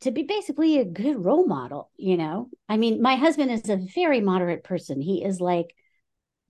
to 0.00 0.10
be 0.10 0.22
basically 0.22 0.78
a 0.78 0.84
good 0.84 1.22
role 1.24 1.46
model, 1.46 1.90
you 1.96 2.16
know. 2.16 2.50
I 2.68 2.76
mean, 2.76 3.02
my 3.02 3.16
husband 3.16 3.50
is 3.50 3.68
a 3.68 3.80
very 3.94 4.20
moderate 4.20 4.64
person. 4.64 5.00
He 5.00 5.24
is 5.24 5.40
like 5.40 5.74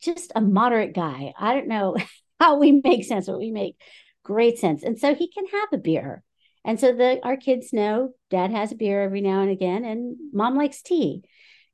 just 0.00 0.32
a 0.34 0.40
moderate 0.40 0.94
guy. 0.94 1.32
I 1.38 1.54
don't 1.54 1.68
know 1.68 1.96
how 2.40 2.58
we 2.58 2.80
make 2.84 3.04
sense, 3.04 3.26
but 3.26 3.38
we 3.38 3.50
make 3.50 3.76
great 4.22 4.58
sense. 4.58 4.82
And 4.82 4.98
so 4.98 5.14
he 5.14 5.30
can 5.30 5.46
have 5.46 5.68
a 5.72 5.78
beer. 5.78 6.22
And 6.64 6.78
so 6.78 6.92
the 6.92 7.20
our 7.22 7.36
kids 7.36 7.72
know 7.72 8.10
dad 8.30 8.50
has 8.50 8.72
a 8.72 8.76
beer 8.76 9.02
every 9.02 9.22
now 9.22 9.40
and 9.40 9.50
again 9.50 9.84
and 9.84 10.16
mom 10.32 10.56
likes 10.56 10.82
tea. 10.82 11.22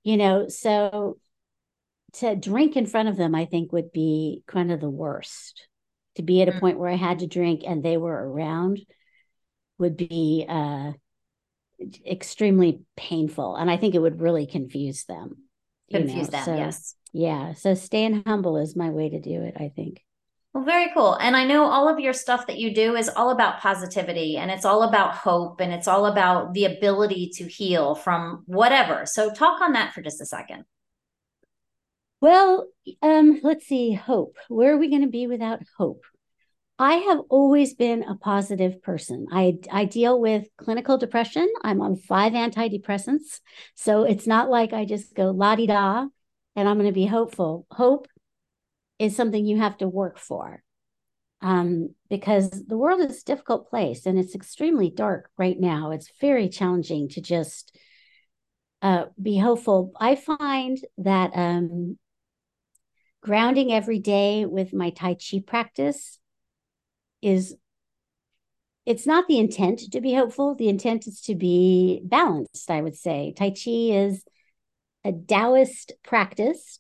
You 0.05 0.17
know, 0.17 0.49
so 0.49 1.19
to 2.15 2.37
drink 2.37 2.77
in 2.77 2.87
front 2.87 3.09
of 3.09 3.17
them 3.17 3.35
I 3.35 3.47
think 3.47 3.73
would 3.73 3.91
be 3.91 4.43
kind 4.47 4.71
of 4.71 4.81
the 4.81 4.91
worst. 4.91 5.67
To 6.17 6.23
be 6.23 6.43
at 6.43 6.49
a 6.49 6.53
mm. 6.53 6.61
point 6.61 6.79
where 6.79 6.91
I 6.91 6.97
had 6.97 7.21
to 7.21 7.27
drink 7.27 7.63
and 7.67 7.83
they 7.83 7.97
were 7.97 8.13
around 8.31 8.79
would 9.79 9.97
be 9.97 10.47
uh 10.49 10.93
extremely 12.07 12.81
painful 12.97 13.57
and 13.57 13.71
i 13.71 13.77
think 13.77 13.95
it 13.95 14.01
would 14.01 14.21
really 14.21 14.47
confuse 14.47 15.05
them 15.05 15.37
confuse 15.91 16.31
know? 16.31 16.39
them 16.39 16.45
so, 16.45 16.55
yes. 16.55 16.95
yeah 17.13 17.53
so 17.53 17.75
staying 17.75 18.23
humble 18.27 18.57
is 18.57 18.77
my 18.77 18.91
way 18.91 19.09
to 19.09 19.21
do 19.21 19.43
it 19.43 19.55
i 19.59 19.69
think. 19.75 20.03
Well 20.53 20.65
very 20.65 20.93
cool 20.95 21.15
and 21.15 21.37
i 21.37 21.45
know 21.45 21.65
all 21.65 21.89
of 21.89 21.99
your 21.99 22.13
stuff 22.13 22.47
that 22.47 22.59
you 22.59 22.73
do 22.75 22.95
is 22.95 23.09
all 23.09 23.31
about 23.31 23.61
positivity 23.61 24.37
and 24.37 24.51
it's 24.51 24.65
all 24.65 24.85
about 24.85 25.17
hope 25.17 25.61
and 25.61 25.73
it's 25.73 25.89
all 25.89 26.07
about 26.07 26.55
the 26.55 26.67
ability 26.67 27.31
to 27.35 27.49
heal 27.49 27.97
from 27.97 28.45
whatever 28.47 29.05
so 29.05 29.33
talk 29.33 29.61
on 29.61 29.73
that 29.73 29.93
for 29.93 30.01
just 30.03 30.21
a 30.21 30.27
second. 30.27 30.65
Well 32.21 32.69
um 33.03 33.41
let's 33.43 33.67
see 33.67 33.93
hope 33.93 34.37
where 34.49 34.75
are 34.75 34.79
we 34.79 34.89
going 34.89 35.03
to 35.03 35.09
be 35.09 35.27
without 35.27 35.61
hope 35.77 36.05
I 36.79 36.95
have 36.95 37.21
always 37.29 37.75
been 37.75 38.03
a 38.03 38.17
positive 38.17 38.83
person. 38.83 39.27
I, 39.31 39.59
I 39.71 39.85
deal 39.85 40.21
with 40.21 40.49
clinical 40.57 40.99
depression. 40.99 41.49
I'm 41.63 41.81
on 41.81 41.97
five 41.97 42.33
antidepressants. 42.33 43.41
So 43.77 44.03
it's 44.03 44.27
not 44.27 44.51
like 44.51 44.73
I 44.73 44.85
just 44.85 45.15
go 45.15 45.31
la 45.31 45.55
di 45.55 45.67
da 45.67 46.07
and 46.57 46.69
I'm 46.69 46.77
going 46.77 46.89
to 46.89 46.93
be 46.93 47.07
hopeful. 47.07 47.67
Hope 47.71 48.09
is 48.99 49.15
something 49.15 49.47
you 49.47 49.59
have 49.59 49.79
to 49.79 49.89
work 49.89 50.19
for 50.19 50.65
um, 51.41 51.95
because 52.11 52.51
the 52.51 52.77
world 52.77 53.01
is 53.01 53.23
a 53.23 53.25
difficult 53.25 53.69
place 53.69 54.05
and 54.05 54.19
it's 54.19 54.35
extremely 54.35 54.91
dark 54.91 55.31
right 55.39 55.59
now. 55.59 55.93
It's 55.93 56.11
very 56.21 56.49
challenging 56.49 57.09
to 57.11 57.21
just 57.21 57.77
uh, 58.83 59.05
be 59.21 59.39
hopeful. 59.39 59.93
I 60.01 60.17
find 60.17 60.79
that 60.99 61.31
um, 61.35 61.99
grounding 63.21 63.73
every 63.73 64.01
day 64.01 64.45
with 64.45 64.75
my 64.75 64.91
Tai 64.91 65.15
Chi 65.15 65.41
practice 65.47 66.19
is 67.25 67.57
it's 68.87 69.07
not 69.07 69.27
the 69.27 69.39
intent 69.39 69.81
to 69.93 70.01
be 70.01 70.15
hopeful. 70.15 70.55
The 70.55 70.69
intent 70.69 71.07
is 71.07 71.21
to 71.23 71.35
be 71.35 72.03
balanced, 72.05 72.71
I 72.71 72.83
would 72.83 72.97
say. 72.97 73.33
Tai 73.37 73.51
Chi 73.51 73.71
is 73.71 74.25
a 75.05 75.13
Taoist 75.13 75.93
practice, 76.05 76.79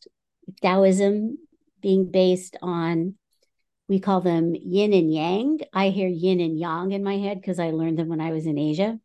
Taoism 0.63 1.39
being 1.81 2.11
based 2.11 2.57
on, 2.61 3.15
we 3.89 4.01
call 4.01 4.21
them 4.21 4.55
yin 4.55 4.93
and 4.93 5.13
yang. 5.13 5.61
I 5.73 5.89
hear 5.89 6.09
yin 6.09 6.41
and 6.41 6.59
yang 6.59 6.93
in 6.93 7.03
my 7.03 7.17
head 7.17 7.41
because 7.41 7.59
I 7.59 7.71
learned 7.71 7.99
them 7.99 8.09
when 8.09 8.21
I 8.21 8.33
was 8.33 8.47
in 8.47 8.59
Asia. 8.59 8.99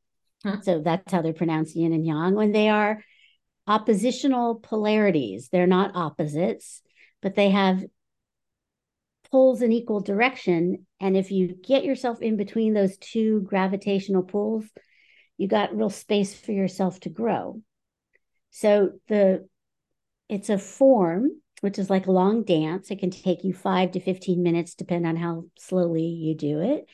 Huh. 0.45 0.62
So 0.62 0.80
that's 0.80 1.12
how 1.12 1.21
they're 1.21 1.34
pronounced 1.34 1.75
yin 1.75 1.93
and 1.93 2.06
yang. 2.06 2.36
When 2.36 2.52
they 2.52 2.69
are 2.69 3.04
oppositional 3.67 4.56
polarities, 4.56 5.49
they're 5.49 5.67
not 5.67 5.95
opposites, 5.95 6.82
but 7.21 7.36
they 7.36 7.49
have 7.49 7.84
pulls 9.32 9.62
in 9.62 9.72
equal 9.72 10.00
direction. 10.00 10.86
And 11.00 11.15
if 11.15 11.32
you 11.32 11.56
get 11.56 11.84
yourself 11.84 12.22
in 12.22 12.38
between 12.38 12.74
those 12.74 12.98
two 12.98 13.42
gravitational 13.42 14.24
pulls, 14.24 14.65
you 15.38 15.48
got 15.48 15.76
real 15.76 15.89
space 15.89 16.34
for 16.34 16.52
yourself 16.52 17.00
to 17.02 17.10
grow. 17.10 17.62
So 18.52 18.92
the 19.08 19.48
it's 20.28 20.50
a 20.50 20.58
form 20.58 21.32
which 21.62 21.80
is 21.80 21.89
like 21.89 22.08
a 22.08 22.12
long 22.12 22.44
dance. 22.44 22.89
It 22.92 23.00
can 23.00 23.10
take 23.10 23.44
you 23.44 23.54
five 23.54 23.92
to 23.92 24.00
15 24.00 24.42
minutes, 24.42 24.76
depend 24.76 25.06
on 25.06 25.15
how 25.15 25.46
slowly 25.58 26.06
you 26.06 26.36
do 26.36 26.62
it. 26.62 26.88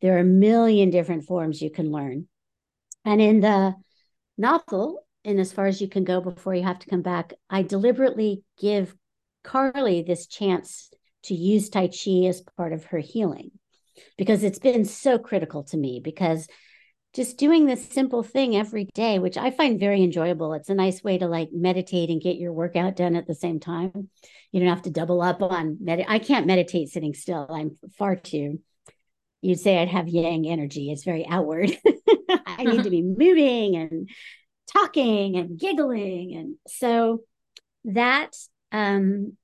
There 0.00 0.16
are 0.16 0.20
a 0.20 0.24
million 0.24 0.90
different 0.90 1.24
forms 1.24 1.62
you 1.62 1.70
can 1.70 1.90
learn. 1.90 2.28
And 3.04 3.20
in 3.20 3.40
the 3.40 3.74
novel, 4.38 5.04
and 5.24 5.40
as 5.40 5.52
far 5.52 5.66
as 5.66 5.80
you 5.80 5.88
can 5.88 6.04
go 6.04 6.20
before 6.20 6.54
you 6.54 6.62
have 6.62 6.78
to 6.80 6.90
come 6.90 7.02
back, 7.02 7.34
I 7.50 7.62
deliberately 7.62 8.42
give 8.60 8.94
Carly 9.42 10.02
this 10.02 10.26
chance 10.26 10.90
to 11.24 11.34
use 11.34 11.68
Tai 11.68 11.88
Chi 11.88 12.26
as 12.26 12.42
part 12.56 12.72
of 12.72 12.84
her 12.86 12.98
healing 12.98 13.50
because 14.16 14.42
it's 14.42 14.58
been 14.58 14.84
so 14.84 15.18
critical 15.18 15.64
to 15.64 15.76
me. 15.76 16.00
Because 16.02 16.46
just 17.14 17.36
doing 17.36 17.66
this 17.66 17.86
simple 17.90 18.22
thing 18.22 18.56
every 18.56 18.86
day, 18.94 19.18
which 19.18 19.36
I 19.36 19.50
find 19.50 19.78
very 19.78 20.02
enjoyable. 20.02 20.54
It's 20.54 20.70
a 20.70 20.74
nice 20.74 21.04
way 21.04 21.18
to 21.18 21.28
like 21.28 21.50
meditate 21.52 22.08
and 22.08 22.22
get 22.22 22.36
your 22.36 22.52
workout 22.52 22.96
done 22.96 23.16
at 23.16 23.26
the 23.26 23.34
same 23.34 23.60
time. 23.60 24.08
You 24.50 24.60
don't 24.60 24.68
have 24.68 24.82
to 24.82 24.90
double 24.90 25.20
up 25.20 25.42
on 25.42 25.78
med. 25.80 26.04
I 26.08 26.18
can't 26.18 26.46
meditate 26.46 26.88
sitting 26.88 27.14
still. 27.14 27.46
I'm 27.50 27.76
far 27.98 28.16
too. 28.16 28.60
You'd 29.42 29.60
say 29.60 29.78
I'd 29.78 29.88
have 29.88 30.08
yang 30.08 30.48
energy. 30.48 30.90
It's 30.90 31.04
very 31.04 31.26
outward. 31.26 31.76
I 32.46 32.64
need 32.64 32.84
to 32.84 32.90
be 32.90 33.02
moving 33.18 33.76
and 33.76 34.08
talking 34.72 35.36
and 35.36 35.58
giggling, 35.58 36.34
and 36.34 36.54
so 36.68 37.22
that 37.84 38.30
um, 38.70 39.36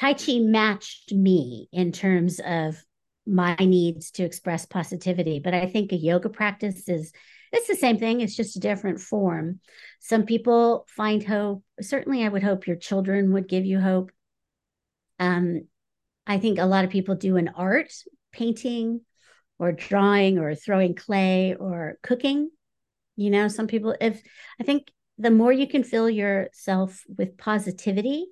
Tai 0.00 0.14
Chi 0.14 0.38
matched 0.38 1.12
me 1.12 1.68
in 1.72 1.92
terms 1.92 2.40
of 2.40 2.82
my 3.26 3.54
needs 3.56 4.10
to 4.12 4.24
express 4.24 4.64
positivity. 4.64 5.40
But 5.40 5.52
I 5.52 5.66
think 5.66 5.92
a 5.92 5.96
yoga 5.96 6.30
practice 6.30 6.88
is 6.88 7.12
it's 7.52 7.68
the 7.68 7.74
same 7.74 7.98
thing, 7.98 8.20
it's 8.20 8.36
just 8.36 8.56
a 8.56 8.60
different 8.60 9.00
form. 9.00 9.60
Some 10.00 10.24
people 10.24 10.86
find 10.88 11.22
hope. 11.22 11.64
Certainly, 11.82 12.24
I 12.24 12.28
would 12.28 12.42
hope 12.42 12.66
your 12.66 12.76
children 12.76 13.34
would 13.34 13.46
give 13.46 13.66
you 13.66 13.78
hope. 13.78 14.10
Um, 15.18 15.66
I 16.26 16.38
think 16.38 16.58
a 16.58 16.64
lot 16.64 16.84
of 16.84 16.90
people 16.90 17.16
do 17.16 17.36
an 17.36 17.50
art, 17.54 17.92
painting 18.32 19.02
or 19.58 19.72
drawing 19.72 20.38
or 20.38 20.54
throwing 20.54 20.94
clay 20.94 21.56
or 21.56 21.98
cooking. 22.02 22.50
You 23.16 23.30
know, 23.30 23.48
some 23.48 23.66
people, 23.66 23.94
if 24.00 24.22
I 24.58 24.64
think 24.64 24.90
the 25.18 25.30
more 25.30 25.52
you 25.52 25.68
can 25.68 25.84
fill 25.84 26.08
yourself 26.08 27.04
with 27.18 27.36
positivity, 27.36 28.28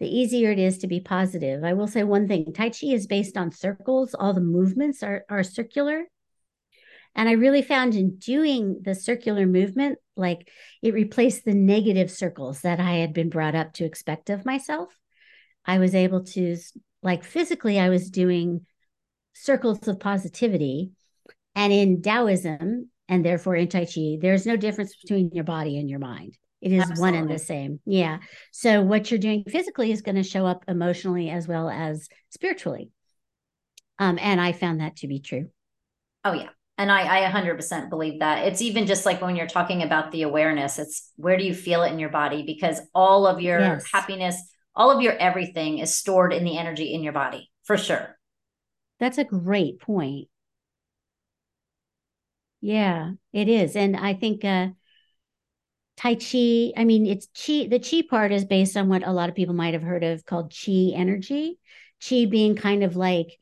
the 0.00 0.08
easier 0.08 0.50
it 0.50 0.58
is 0.58 0.78
to 0.78 0.86
be 0.86 1.00
positive. 1.00 1.62
I 1.64 1.74
will 1.74 1.86
say 1.86 2.02
one 2.02 2.26
thing 2.26 2.52
Tai 2.52 2.70
Chi 2.70 2.88
is 2.88 3.06
based 3.06 3.36
on 3.36 3.52
circles, 3.52 4.14
all 4.14 4.34
the 4.34 4.40
movements 4.40 5.02
are, 5.02 5.24
are 5.28 5.42
circular. 5.42 6.04
And 7.14 7.28
I 7.28 7.32
really 7.32 7.62
found 7.62 7.94
in 7.94 8.16
doing 8.16 8.80
the 8.82 8.94
circular 8.94 9.46
movement, 9.46 9.98
like 10.16 10.48
it 10.82 10.94
replaced 10.94 11.44
the 11.44 11.54
negative 11.54 12.10
circles 12.10 12.62
that 12.62 12.80
I 12.80 12.94
had 12.94 13.12
been 13.12 13.30
brought 13.30 13.54
up 13.54 13.72
to 13.74 13.84
expect 13.84 14.30
of 14.30 14.44
myself. 14.44 14.98
I 15.64 15.78
was 15.78 15.94
able 15.94 16.24
to, 16.24 16.56
like 17.02 17.22
physically, 17.22 17.78
I 17.78 17.88
was 17.88 18.10
doing 18.10 18.66
circles 19.32 19.86
of 19.86 20.00
positivity. 20.00 20.90
And 21.54 21.72
in 21.72 22.02
Taoism, 22.02 22.90
and 23.08 23.24
therefore 23.24 23.54
in 23.54 23.68
Tai 23.68 23.84
Chi, 23.84 24.18
there's 24.20 24.46
no 24.46 24.56
difference 24.56 24.96
between 24.96 25.30
your 25.32 25.44
body 25.44 25.78
and 25.78 25.88
your 25.88 26.00
mind. 26.00 26.36
It 26.64 26.72
is 26.72 26.80
Absolutely. 26.80 27.02
one 27.02 27.14
and 27.14 27.30
the 27.30 27.38
same. 27.38 27.80
Yeah. 27.84 28.20
So 28.50 28.80
what 28.80 29.10
you're 29.10 29.18
doing 29.18 29.44
physically 29.46 29.92
is 29.92 30.00
going 30.00 30.14
to 30.14 30.22
show 30.22 30.46
up 30.46 30.64
emotionally 30.66 31.28
as 31.28 31.46
well 31.46 31.68
as 31.68 32.08
spiritually. 32.30 32.90
Um, 33.98 34.18
and 34.18 34.40
I 34.40 34.52
found 34.52 34.80
that 34.80 34.96
to 34.96 35.06
be 35.06 35.20
true. 35.20 35.50
Oh 36.24 36.32
yeah. 36.32 36.48
And 36.78 36.90
I, 36.90 37.26
I 37.26 37.30
100% 37.30 37.90
believe 37.90 38.20
that. 38.20 38.46
It's 38.46 38.62
even 38.62 38.86
just 38.86 39.04
like 39.04 39.20
when 39.20 39.36
you're 39.36 39.46
talking 39.46 39.82
about 39.82 40.10
the 40.10 40.22
awareness, 40.22 40.78
it's 40.78 41.10
where 41.16 41.36
do 41.36 41.44
you 41.44 41.52
feel 41.52 41.82
it 41.82 41.92
in 41.92 41.98
your 41.98 42.08
body? 42.08 42.44
Because 42.46 42.80
all 42.94 43.26
of 43.26 43.42
your 43.42 43.60
yes. 43.60 43.84
happiness, 43.92 44.40
all 44.74 44.90
of 44.90 45.02
your 45.02 45.12
everything 45.12 45.80
is 45.80 45.94
stored 45.94 46.32
in 46.32 46.44
the 46.44 46.56
energy 46.56 46.94
in 46.94 47.02
your 47.02 47.12
body 47.12 47.50
for 47.64 47.76
sure. 47.76 48.16
That's 48.98 49.18
a 49.18 49.24
great 49.24 49.80
point. 49.80 50.28
Yeah, 52.62 53.12
it 53.34 53.50
is. 53.50 53.76
And 53.76 53.94
I 53.94 54.14
think 54.14 54.46
uh, 54.46 54.68
Tai 55.96 56.16
Chi, 56.16 56.72
I 56.76 56.84
mean, 56.84 57.06
it's 57.06 57.28
Chi, 57.34 57.66
the 57.68 57.78
Chi 57.78 58.02
part 58.08 58.32
is 58.32 58.44
based 58.44 58.76
on 58.76 58.88
what 58.88 59.06
a 59.06 59.12
lot 59.12 59.28
of 59.28 59.34
people 59.34 59.54
might 59.54 59.74
have 59.74 59.82
heard 59.82 60.04
of 60.04 60.24
called 60.24 60.52
Chi 60.52 60.92
energy. 60.94 61.58
Chi 62.06 62.26
being 62.26 62.56
kind 62.56 62.82
of 62.82 62.96
like, 62.96 63.38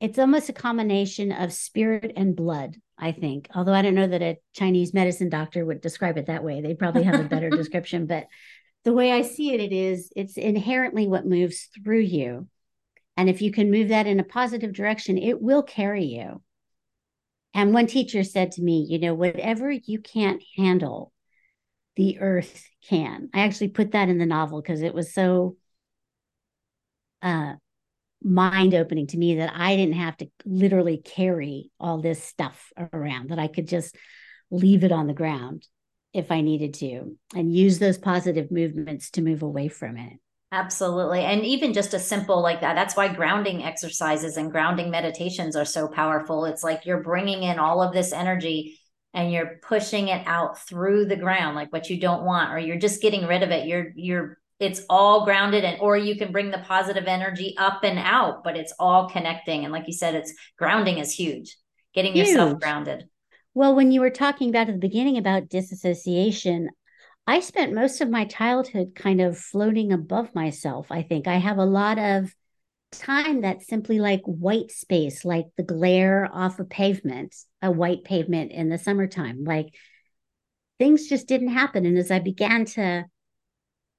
it's 0.00 0.18
almost 0.18 0.48
a 0.48 0.52
combination 0.52 1.32
of 1.32 1.52
spirit 1.52 2.12
and 2.16 2.36
blood, 2.36 2.76
I 2.96 3.12
think. 3.12 3.48
Although 3.54 3.72
I 3.72 3.82
don't 3.82 3.94
know 3.94 4.06
that 4.06 4.22
a 4.22 4.38
Chinese 4.54 4.94
medicine 4.94 5.28
doctor 5.28 5.64
would 5.64 5.80
describe 5.80 6.18
it 6.18 6.26
that 6.26 6.44
way. 6.44 6.60
They'd 6.60 6.78
probably 6.78 7.04
have 7.04 7.20
a 7.20 7.28
better 7.28 7.50
description. 7.56 8.06
But 8.06 8.26
the 8.84 8.92
way 8.92 9.12
I 9.12 9.22
see 9.22 9.54
it, 9.54 9.60
it 9.60 9.72
is, 9.72 10.12
it's 10.14 10.36
inherently 10.36 11.06
what 11.06 11.26
moves 11.26 11.68
through 11.82 12.00
you. 12.00 12.48
And 13.16 13.28
if 13.28 13.42
you 13.42 13.50
can 13.50 13.70
move 13.70 13.88
that 13.88 14.06
in 14.06 14.20
a 14.20 14.24
positive 14.24 14.72
direction, 14.72 15.18
it 15.18 15.40
will 15.42 15.62
carry 15.62 16.04
you. 16.04 16.42
And 17.54 17.74
one 17.74 17.86
teacher 17.86 18.22
said 18.22 18.52
to 18.52 18.62
me, 18.62 18.86
you 18.88 19.00
know, 19.00 19.14
whatever 19.14 19.70
you 19.70 19.98
can't 19.98 20.42
handle, 20.56 21.12
the 21.98 22.20
earth 22.20 22.64
can. 22.88 23.28
I 23.34 23.40
actually 23.40 23.68
put 23.68 23.90
that 23.90 24.08
in 24.08 24.18
the 24.18 24.24
novel 24.24 24.62
because 24.62 24.82
it 24.82 24.94
was 24.94 25.12
so 25.12 25.56
uh, 27.22 27.54
mind 28.22 28.72
opening 28.72 29.08
to 29.08 29.18
me 29.18 29.34
that 29.38 29.52
I 29.52 29.74
didn't 29.74 29.96
have 29.96 30.16
to 30.18 30.28
literally 30.46 30.98
carry 30.98 31.72
all 31.80 32.00
this 32.00 32.22
stuff 32.22 32.72
around, 32.92 33.30
that 33.30 33.40
I 33.40 33.48
could 33.48 33.66
just 33.66 33.96
leave 34.48 34.84
it 34.84 34.92
on 34.92 35.08
the 35.08 35.12
ground 35.12 35.66
if 36.14 36.30
I 36.30 36.40
needed 36.40 36.74
to 36.74 37.16
and 37.34 37.52
use 37.52 37.80
those 37.80 37.98
positive 37.98 38.52
movements 38.52 39.10
to 39.10 39.20
move 39.20 39.42
away 39.42 39.66
from 39.66 39.96
it. 39.96 40.12
Absolutely. 40.52 41.22
And 41.22 41.44
even 41.44 41.72
just 41.72 41.94
a 41.94 41.98
simple 41.98 42.40
like 42.40 42.60
that, 42.60 42.74
that's 42.74 42.96
why 42.96 43.08
grounding 43.08 43.64
exercises 43.64 44.36
and 44.36 44.52
grounding 44.52 44.88
meditations 44.88 45.56
are 45.56 45.64
so 45.64 45.88
powerful. 45.88 46.44
It's 46.44 46.62
like 46.62 46.86
you're 46.86 47.02
bringing 47.02 47.42
in 47.42 47.58
all 47.58 47.82
of 47.82 47.92
this 47.92 48.12
energy 48.12 48.78
and 49.14 49.32
you're 49.32 49.58
pushing 49.62 50.08
it 50.08 50.22
out 50.26 50.58
through 50.60 51.06
the 51.06 51.16
ground 51.16 51.56
like 51.56 51.72
what 51.72 51.88
you 51.88 51.98
don't 51.98 52.24
want 52.24 52.52
or 52.52 52.58
you're 52.58 52.78
just 52.78 53.02
getting 53.02 53.26
rid 53.26 53.42
of 53.42 53.50
it. 53.50 53.66
You're 53.66 53.92
you're 53.94 54.38
it's 54.60 54.82
all 54.90 55.24
grounded 55.24 55.64
and 55.64 55.80
or 55.80 55.96
you 55.96 56.16
can 56.16 56.32
bring 56.32 56.50
the 56.50 56.58
positive 56.58 57.04
energy 57.06 57.54
up 57.58 57.84
and 57.84 57.98
out 57.98 58.42
but 58.44 58.56
it's 58.56 58.72
all 58.78 59.08
connecting. 59.08 59.64
And 59.64 59.72
like 59.72 59.86
you 59.86 59.92
said 59.92 60.14
it's 60.14 60.34
grounding 60.56 60.98
is 60.98 61.12
huge. 61.12 61.56
Getting 61.94 62.12
huge. 62.12 62.28
yourself 62.28 62.60
grounded. 62.60 63.08
Well 63.54 63.74
when 63.74 63.92
you 63.92 64.00
were 64.00 64.10
talking 64.10 64.50
about 64.50 64.68
at 64.68 64.74
the 64.74 64.78
beginning 64.78 65.18
about 65.18 65.48
disassociation 65.48 66.70
i 67.26 67.40
spent 67.40 67.74
most 67.74 68.00
of 68.00 68.08
my 68.08 68.24
childhood 68.24 68.94
kind 68.94 69.20
of 69.20 69.36
floating 69.36 69.92
above 69.92 70.34
myself 70.34 70.86
i 70.90 71.02
think. 71.02 71.26
I 71.26 71.36
have 71.36 71.58
a 71.58 71.64
lot 71.64 71.98
of 71.98 72.32
time 72.92 73.42
that's 73.42 73.66
simply 73.66 74.00
like 74.00 74.22
white 74.24 74.70
space, 74.70 75.24
like 75.24 75.46
the 75.56 75.62
glare 75.62 76.28
off 76.32 76.58
a 76.58 76.64
pavement, 76.64 77.34
a 77.62 77.70
white 77.70 78.04
pavement 78.04 78.52
in 78.52 78.68
the 78.68 78.78
summertime. 78.78 79.44
Like 79.44 79.68
things 80.78 81.08
just 81.08 81.28
didn't 81.28 81.48
happen. 81.48 81.86
And 81.86 81.98
as 81.98 82.10
I 82.10 82.18
began 82.18 82.64
to 82.66 83.04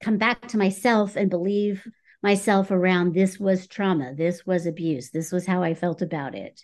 come 0.02 0.18
back 0.18 0.48
to 0.48 0.58
myself 0.58 1.16
and 1.16 1.30
believe 1.30 1.86
myself 2.22 2.70
around 2.70 3.14
this 3.14 3.38
was 3.38 3.66
trauma, 3.66 4.14
this 4.14 4.44
was 4.44 4.66
abuse, 4.66 5.10
this 5.10 5.32
was 5.32 5.46
how 5.46 5.62
I 5.62 5.74
felt 5.74 6.02
about 6.02 6.34
it, 6.34 6.62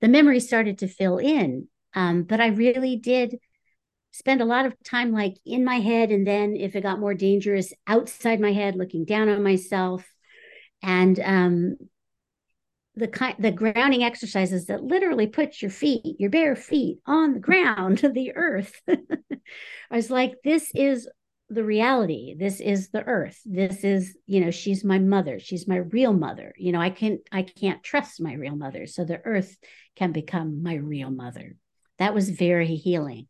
the 0.00 0.08
memory 0.08 0.40
started 0.40 0.78
to 0.78 0.88
fill 0.88 1.18
in. 1.18 1.68
Um, 1.94 2.22
but 2.22 2.40
I 2.40 2.48
really 2.48 2.96
did 2.96 3.38
spend 4.12 4.40
a 4.40 4.46
lot 4.46 4.66
of 4.66 4.74
time 4.84 5.12
like 5.12 5.34
in 5.44 5.64
my 5.64 5.76
head. 5.76 6.10
And 6.10 6.26
then 6.26 6.56
if 6.56 6.76
it 6.76 6.82
got 6.82 7.00
more 7.00 7.14
dangerous, 7.14 7.72
outside 7.86 8.40
my 8.40 8.52
head, 8.52 8.76
looking 8.76 9.04
down 9.04 9.28
on 9.28 9.42
myself 9.42 10.04
and 10.82 11.18
um, 11.20 11.76
the 12.98 13.08
kind 13.08 13.36
the 13.38 13.52
grounding 13.52 14.02
exercises 14.02 14.66
that 14.66 14.82
literally 14.82 15.26
put 15.26 15.62
your 15.62 15.70
feet 15.70 16.16
your 16.18 16.30
bare 16.30 16.56
feet 16.56 16.98
on 17.06 17.34
the 17.34 17.40
ground 17.40 17.98
the 18.14 18.32
earth. 18.34 18.80
I 18.88 19.96
was 19.96 20.10
like 20.10 20.34
this 20.44 20.70
is 20.74 21.08
the 21.50 21.64
reality. 21.64 22.34
This 22.38 22.60
is 22.60 22.90
the 22.90 23.02
earth. 23.04 23.40
This 23.46 23.84
is 23.84 24.16
you 24.26 24.40
know 24.40 24.50
she's 24.50 24.84
my 24.84 24.98
mother. 24.98 25.38
She's 25.38 25.68
my 25.68 25.76
real 25.76 26.12
mother. 26.12 26.54
You 26.58 26.72
know 26.72 26.80
i 26.80 26.90
can't 26.90 27.20
i 27.32 27.42
can't 27.42 27.82
trust 27.82 28.20
my 28.20 28.34
real 28.34 28.56
mother 28.56 28.86
so 28.86 29.04
the 29.04 29.20
earth 29.24 29.56
can 29.96 30.12
become 30.12 30.62
my 30.62 30.74
real 30.74 31.10
mother. 31.10 31.56
That 31.98 32.14
was 32.14 32.30
very 32.30 32.76
healing. 32.76 33.28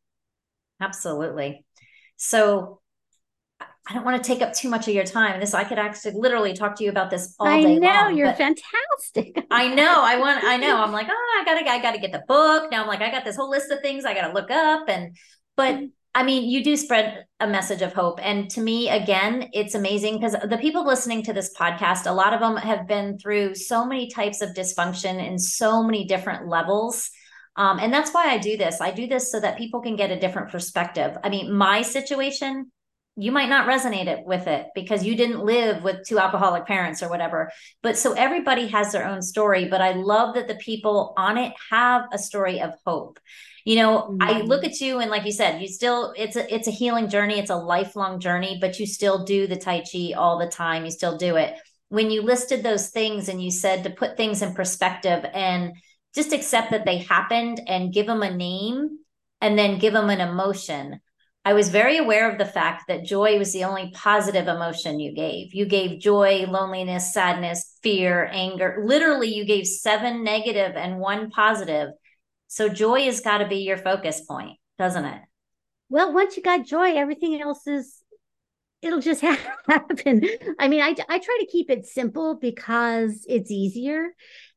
Absolutely. 0.81 1.65
So 2.17 2.81
I 3.89 3.95
don't 3.95 4.05
want 4.05 4.23
to 4.23 4.27
take 4.27 4.43
up 4.43 4.53
too 4.53 4.69
much 4.69 4.87
of 4.87 4.95
your 4.95 5.05
time. 5.05 5.41
This 5.41 5.55
I 5.55 5.65
could 5.65 5.79
actually 5.79 6.13
literally 6.15 6.53
talk 6.53 6.77
to 6.77 6.85
you 6.85 6.91
about 6.91 7.11
this 7.11 7.35
all 7.41 7.47
I 7.47 7.63
day 7.63 7.77
I 7.77 7.79
know, 7.79 7.89
long. 7.89 8.17
You're 8.17 8.33
fantastic. 8.35 9.47
I 9.51 9.75
know. 9.75 10.03
I 10.05 10.19
want. 10.19 10.45
I 10.45 10.59
know. 10.59 10.77
I'm 10.77 10.93
like, 10.93 11.07
oh, 11.11 11.41
I 11.41 11.45
gotta. 11.45 11.69
I 11.69 11.81
gotta 11.81 11.99
get 11.99 12.13
the 12.13 12.23
book. 12.29 12.71
Now 12.71 12.83
I'm 12.83 12.89
like, 12.89 13.01
I 13.01 13.11
got 13.11 13.25
this 13.25 13.37
whole 13.37 13.49
list 13.49 13.71
of 13.71 13.81
things 13.81 14.05
I 14.05 14.13
gotta 14.13 14.35
look 14.35 14.51
up. 14.51 14.89
And 14.89 15.17
but 15.57 15.77
mm-hmm. 15.77 15.87
I 16.15 16.23
mean, 16.23 16.51
you 16.51 16.63
do 16.63 16.77
spread 16.77 17.25
a 17.41 17.47
message 17.47 17.81
of 17.81 17.95
hope. 17.95 18.19
And 18.23 18.51
to 18.51 18.61
me, 18.61 18.91
again, 18.91 19.49
it's 19.53 19.75
amazing 19.75 20.19
because 20.19 20.33
the 20.33 20.59
people 20.59 20.85
listening 20.85 21.23
to 21.23 21.33
this 21.33 21.55
podcast, 21.57 22.07
a 22.07 22.13
lot 22.13 22.35
of 22.35 22.41
them 22.41 22.57
have 22.57 22.87
been 22.89 23.19
through 23.19 23.55
so 23.55 23.87
many 23.87 24.11
types 24.11 24.43
of 24.43 24.51
dysfunction 24.51 25.25
in 25.25 25.39
so 25.39 25.83
many 25.83 26.05
different 26.07 26.49
levels. 26.49 27.11
Um, 27.57 27.79
and 27.79 27.93
that's 27.93 28.13
why 28.13 28.27
I 28.31 28.39
do 28.39 28.57
this. 28.57 28.81
I 28.81 28.91
do 28.91 29.07
this 29.07 29.31
so 29.31 29.41
that 29.41 29.59
people 29.59 29.81
can 29.81 29.97
get 29.97 30.11
a 30.11 30.19
different 30.19 30.51
perspective. 30.51 31.17
I 31.23 31.29
mean, 31.29 31.53
my 31.53 31.83
situation 31.83 32.71
you 33.19 33.33
might 33.33 33.49
not 33.49 33.69
resonate 33.69 34.07
it 34.07 34.25
with 34.25 34.47
it 34.47 34.69
because 34.75 35.05
you 35.05 35.17
didn't 35.17 35.45
live 35.45 35.83
with 35.83 36.07
two 36.07 36.19
alcoholic 36.19 36.67
parents 36.67 37.03
or 37.03 37.09
whatever 37.09 37.51
but 37.83 37.97
so 37.97 38.13
everybody 38.13 38.69
has 38.69 38.93
their 38.93 39.07
own 39.07 39.23
story 39.23 39.67
but 39.69 39.81
i 39.81 39.93
love 39.93 40.35
that 40.35 40.49
the 40.49 40.55
people 40.57 41.15
on 41.17 41.37
it 41.37 41.53
have 41.71 42.05
a 42.13 42.19
story 42.19 42.61
of 42.61 42.73
hope 42.87 43.19
you 43.65 43.77
know 43.77 44.03
mm-hmm. 44.03 44.23
i 44.23 44.41
look 44.41 44.65
at 44.65 44.81
you 44.81 44.99
and 44.99 45.11
like 45.11 45.25
you 45.25 45.33
said 45.33 45.61
you 45.61 45.69
still 45.69 46.15
it's 46.17 46.37
a 46.37 46.55
it's 46.55 46.69
a 46.69 46.73
healing 46.73 47.09
journey 47.09 47.39
it's 47.39 47.51
a 47.51 47.57
lifelong 47.57 48.21
journey 48.21 48.59
but 48.61 48.79
you 48.79 48.87
still 48.87 49.25
do 49.25 49.47
the 49.47 49.57
tai 49.57 49.83
chi 49.83 50.13
all 50.17 50.39
the 50.39 50.47
time 50.47 50.85
you 50.85 50.91
still 50.91 51.17
do 51.17 51.37
it 51.37 51.55
when 51.89 52.11
you 52.11 52.23
listed 52.23 52.63
those 52.63 52.89
things 52.91 53.29
and 53.29 53.43
you 53.43 53.51
said 53.51 53.85
to 53.85 53.91
put 53.91 54.17
things 54.17 54.43
in 54.43 54.55
perspective 54.55 55.25
and 55.33 55.73
just 56.15 56.33
accept 56.33 56.71
that 56.71 56.85
they 56.85 56.99
happened 56.99 57.61
and 57.67 57.93
give 57.93 58.07
them 58.07 58.23
a 58.23 58.35
name 58.35 58.99
and 59.41 59.59
then 59.59 59.79
give 59.79 59.93
them 59.93 60.11
an 60.11 60.21
emotion. 60.21 61.01
I 61.45 61.55
was 61.55 61.71
very 61.71 61.97
aware 61.97 62.31
of 62.31 62.37
the 62.37 62.45
fact 62.45 62.85
that 62.89 63.05
joy 63.05 63.39
was 63.39 63.53
the 63.53 63.65
only 63.65 63.91
positive 63.95 64.49
emotion 64.49 65.01
you 65.01 65.15
gave. 65.15 65.55
You 65.55 65.65
gave 65.67 66.01
joy, 66.01 66.47
loneliness, 66.47 67.15
sadness, 67.15 67.79
fear, 67.83 68.29
anger. 68.31 68.83
Literally, 68.85 69.33
you 69.35 69.47
gave 69.47 69.67
seven 69.67 70.25
negative 70.25 70.77
and 70.77 70.99
one 70.99 71.31
positive. 71.31 71.91
So 72.49 72.69
joy 72.69 73.05
has 73.05 73.21
got 73.21 73.39
to 73.39 73.49
be 73.49 73.59
your 73.59 73.79
focus 73.79 74.21
point, 74.21 74.59
doesn't 74.79 75.05
it? 75.05 75.23
Well, 75.89 76.13
once 76.13 76.37
you 76.37 76.43
got 76.43 76.67
joy, 76.67 76.95
everything 76.97 77.41
else 77.41 77.67
is 77.67 78.03
it'll 78.83 79.01
just 79.01 79.21
happen. 79.69 80.23
I 80.59 80.69
mean, 80.69 80.83
I 80.83 80.95
I 81.09 81.19
try 81.19 81.39
to 81.41 81.49
keep 81.51 81.71
it 81.71 81.87
simple 81.87 82.37
because 82.37 83.25
it's 83.29 83.51
easier 83.51 84.09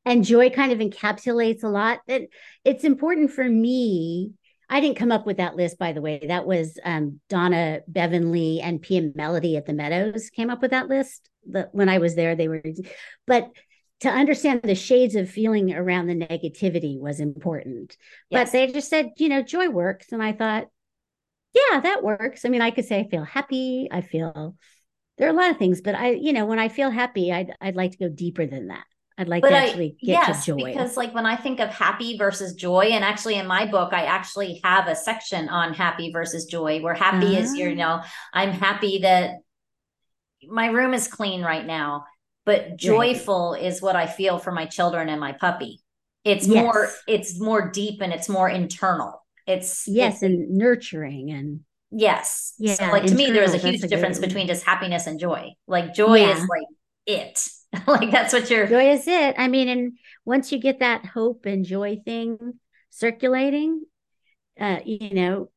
and 0.06 0.24
joy 0.24 0.50
kind 0.50 0.72
of 0.72 0.80
encapsulates 0.80 1.64
a 1.64 1.68
lot 1.68 2.00
that 2.08 2.24
it's 2.66 2.84
important 2.84 3.32
for 3.32 3.48
me 3.48 4.34
I 4.72 4.80
didn't 4.80 4.98
come 4.98 5.12
up 5.12 5.26
with 5.26 5.38
that 5.38 5.58
list, 5.58 5.78
by 5.78 5.92
the 5.92 6.02
way. 6.02 6.22
That 6.26 6.48
was 6.48 6.80
um, 6.84 7.20
Donna 7.30 7.82
Bevan-Lee 7.88 8.62
and 8.62 8.82
Pia 8.82 9.12
Mellody 9.12 9.58
at 9.58 9.66
the 9.66 9.74
Meadows 9.74 10.30
came 10.30 10.50
up 10.50 10.62
with 10.62 10.72
that 10.72 10.88
list. 10.88 11.30
The, 11.46 11.68
when 11.74 11.90
I 11.90 11.98
was 11.98 12.16
there, 12.16 12.36
they 12.36 12.48
were, 12.48 12.64
but 13.28 13.52
to 14.00 14.10
understand 14.10 14.62
the 14.64 14.74
shades 14.74 15.16
of 15.16 15.30
feeling 15.30 15.74
around 15.74 16.08
the 16.08 16.16
negativity 16.16 16.98
was 16.98 17.20
important. 17.20 17.98
Yes. 18.30 18.48
But 18.48 18.52
they 18.54 18.72
just 18.72 18.90
said, 18.90 19.12
you 19.18 19.28
know, 19.28 19.42
joy 19.42 19.70
works. 19.70 20.14
And 20.14 20.24
I 20.24 20.32
thought, 20.32 20.68
yeah, 21.54 21.82
that 21.82 22.02
works. 22.02 22.46
I 22.46 22.50
mean, 22.50 22.62
I 22.62 22.72
could 22.72 22.86
say 22.86 23.00
I 23.00 23.10
feel 23.10 23.26
happy. 23.26 23.90
I 23.92 24.02
feel 24.02 24.56
there 25.18 25.28
are 25.28 25.34
a 25.34 25.36
lot 25.36 25.52
of 25.52 25.58
things, 25.58 25.82
but 25.82 25.96
I, 25.96 26.12
you 26.12 26.32
know, 26.32 26.46
when 26.46 26.60
I 26.60 26.70
feel 26.70 26.90
happy, 26.90 27.32
I'd 27.32 27.54
I'd 27.60 27.76
like 27.76 27.92
to 27.92 27.98
go 27.98 28.10
deeper 28.10 28.48
than 28.48 28.70
that. 28.70 28.86
I'd 29.22 29.28
like 29.28 29.44
but 29.44 29.52
to 29.52 29.56
actually 29.56 29.96
I, 30.02 30.06
get 30.06 30.28
yes, 30.28 30.46
to 30.46 30.58
joy. 30.58 30.66
Because 30.66 30.98
like 30.98 31.14
when 31.14 31.28
I 31.28 31.36
think 31.36 31.60
of 31.60 31.70
happy 31.70 32.18
versus 32.18 32.56
joy, 32.56 32.86
and 32.86 33.06
actually 33.06 33.36
in 33.36 33.46
my 33.46 33.68
book, 33.68 33.94
I 33.94 34.06
actually 34.06 34.60
have 34.64 34.88
a 34.88 34.96
section 34.96 35.48
on 35.48 35.76
happy 35.76 36.12
versus 36.12 36.46
joy, 36.46 36.82
where 36.82 36.96
happy 36.96 37.28
uh-huh. 37.28 37.44
is 37.44 37.54
you 37.54 37.70
ah. 37.70 37.76
know, 37.76 38.02
I'm 38.34 38.52
happy 38.52 39.02
that 39.04 39.36
my 40.50 40.68
room 40.68 40.96
is 40.96 41.08
clean 41.08 41.44
right 41.44 41.66
now, 41.66 42.06
but 42.46 42.78
joyful 42.78 43.52
right. 43.54 43.64
is 43.64 43.80
what 43.80 43.96
I 43.96 44.08
feel 44.08 44.40
for 44.40 44.52
my 44.52 44.66
children 44.66 45.08
and 45.08 45.22
my 45.22 45.34
puppy. 45.34 45.82
It's 46.24 46.48
yes. 46.48 46.64
more, 46.64 46.90
it's 47.08 47.40
more 47.40 47.70
deep 47.70 48.02
and 48.02 48.12
it's 48.12 48.28
more 48.28 48.50
internal. 48.50 49.24
It's 49.46 49.88
yes, 49.88 50.16
it's, 50.16 50.24
and 50.24 50.58
nurturing 50.58 51.30
and 51.30 51.60
yes. 51.92 52.56
Yeah. 52.58 52.74
So 52.74 52.86
like 52.88 53.06
to 53.06 53.14
me, 53.14 53.30
there's 53.30 53.54
a 53.54 53.60
huge 53.60 53.82
difference 53.82 54.18
between 54.18 54.48
just 54.48 54.64
happiness 54.64 55.06
and 55.06 55.20
joy. 55.20 55.52
Like 55.68 55.94
joy 55.94 56.22
yeah. 56.22 56.38
is 56.38 56.40
like 56.48 56.68
it 57.06 57.40
like 57.88 58.12
that's 58.12 58.34
what 58.34 58.50
you're 58.50 58.68
joy 58.68 58.92
is 58.92 59.08
it. 59.08 59.36
I 59.38 59.48
mean 59.48 59.70
and 59.70 59.98
once 60.26 60.52
you 60.52 60.60
get 60.60 60.80
that 60.80 61.06
hope 61.06 61.46
and 61.46 61.66
joy 61.66 61.98
thing 62.04 62.60
circulating 62.90 63.84
uh 64.60 64.80
you 64.86 65.14
know 65.14 65.50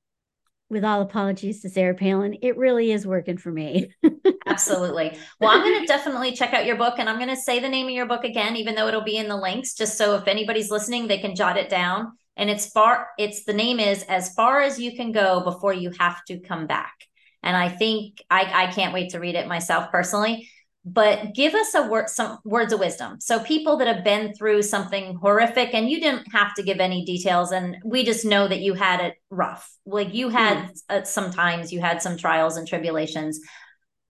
with 0.71 0.85
all 0.85 1.03
apologies 1.03 1.61
to 1.63 1.69
sarah 1.69 1.95
palin 1.95 2.37
it 2.41 2.57
really 2.57 2.93
is 2.93 3.07
working 3.07 3.37
for 3.37 3.51
me. 3.51 3.91
Absolutely. 4.47 5.17
Well 5.41 5.51
i'm 5.51 5.63
going 5.63 5.81
to 5.81 5.87
definitely 5.87 6.33
check 6.33 6.55
out 6.55 6.67
your 6.67 6.77
book 6.77 6.95
and 6.99 7.09
i'm 7.09 7.17
going 7.19 7.29
to 7.29 7.37
say 7.37 7.59
the 7.59 7.69
name 7.69 7.87
of 7.87 7.93
your 7.93 8.07
book 8.07 8.25
again 8.25 8.57
even 8.57 8.75
though 8.75 8.87
it'll 8.87 9.03
be 9.03 9.17
in 9.17 9.29
the 9.29 9.37
links 9.37 9.75
just 9.75 9.99
so 9.99 10.15
if 10.15 10.29
anybody's 10.29 10.71
listening 10.71 11.09
they 11.09 11.19
can 11.19 11.35
jot 11.35 11.57
it 11.57 11.69
down. 11.69 12.13
And 12.37 12.49
it's 12.51 12.67
far 12.67 13.09
it's 13.19 13.45
the 13.45 13.53
name 13.53 13.81
is 13.81 14.05
as 14.05 14.35
far 14.35 14.61
as 14.61 14.79
you 14.79 14.97
can 14.97 15.11
go 15.13 15.41
before 15.41 15.73
you 15.73 15.91
have 15.99 16.25
to 16.27 16.39
come 16.39 16.67
back. 16.69 16.95
And 17.43 17.57
i 17.57 17.69
think 17.69 18.23
i 18.31 18.69
i 18.69 18.73
can't 18.73 18.95
wait 18.95 19.11
to 19.11 19.21
read 19.21 19.35
it 19.35 19.49
myself 19.49 19.91
personally 19.91 20.49
but 20.85 21.35
give 21.35 21.55
us 21.55 21.75
a 21.75 21.87
word 21.87 22.11
some 22.11 22.39
words 22.45 22.73
of 22.73 22.81
wisdom. 22.81 23.19
So 23.21 23.41
people 23.41 23.79
that 23.79 23.89
have 23.89 24.05
been 24.05 24.35
through 24.35 24.63
something 24.63 25.17
horrific 25.17 25.73
and 25.73 25.89
you 25.89 25.99
didn't 25.99 26.31
have 26.33 26.55
to 26.55 26.63
give 26.63 26.79
any 26.79 27.05
details 27.07 27.53
and 27.53 27.79
we 27.85 28.05
just 28.05 28.25
know 28.25 28.47
that 28.47 28.61
you 28.61 28.75
had 28.75 29.01
it 29.01 29.15
rough. 29.31 29.71
Like 29.87 30.13
you 30.13 30.29
had 30.29 30.59
mm. 30.59 30.81
uh, 30.91 31.05
sometimes 31.05 31.73
you 31.73 31.81
had 31.81 32.03
some 32.03 32.19
trials 32.19 32.59
and 32.59 32.69
tribulations. 32.69 33.41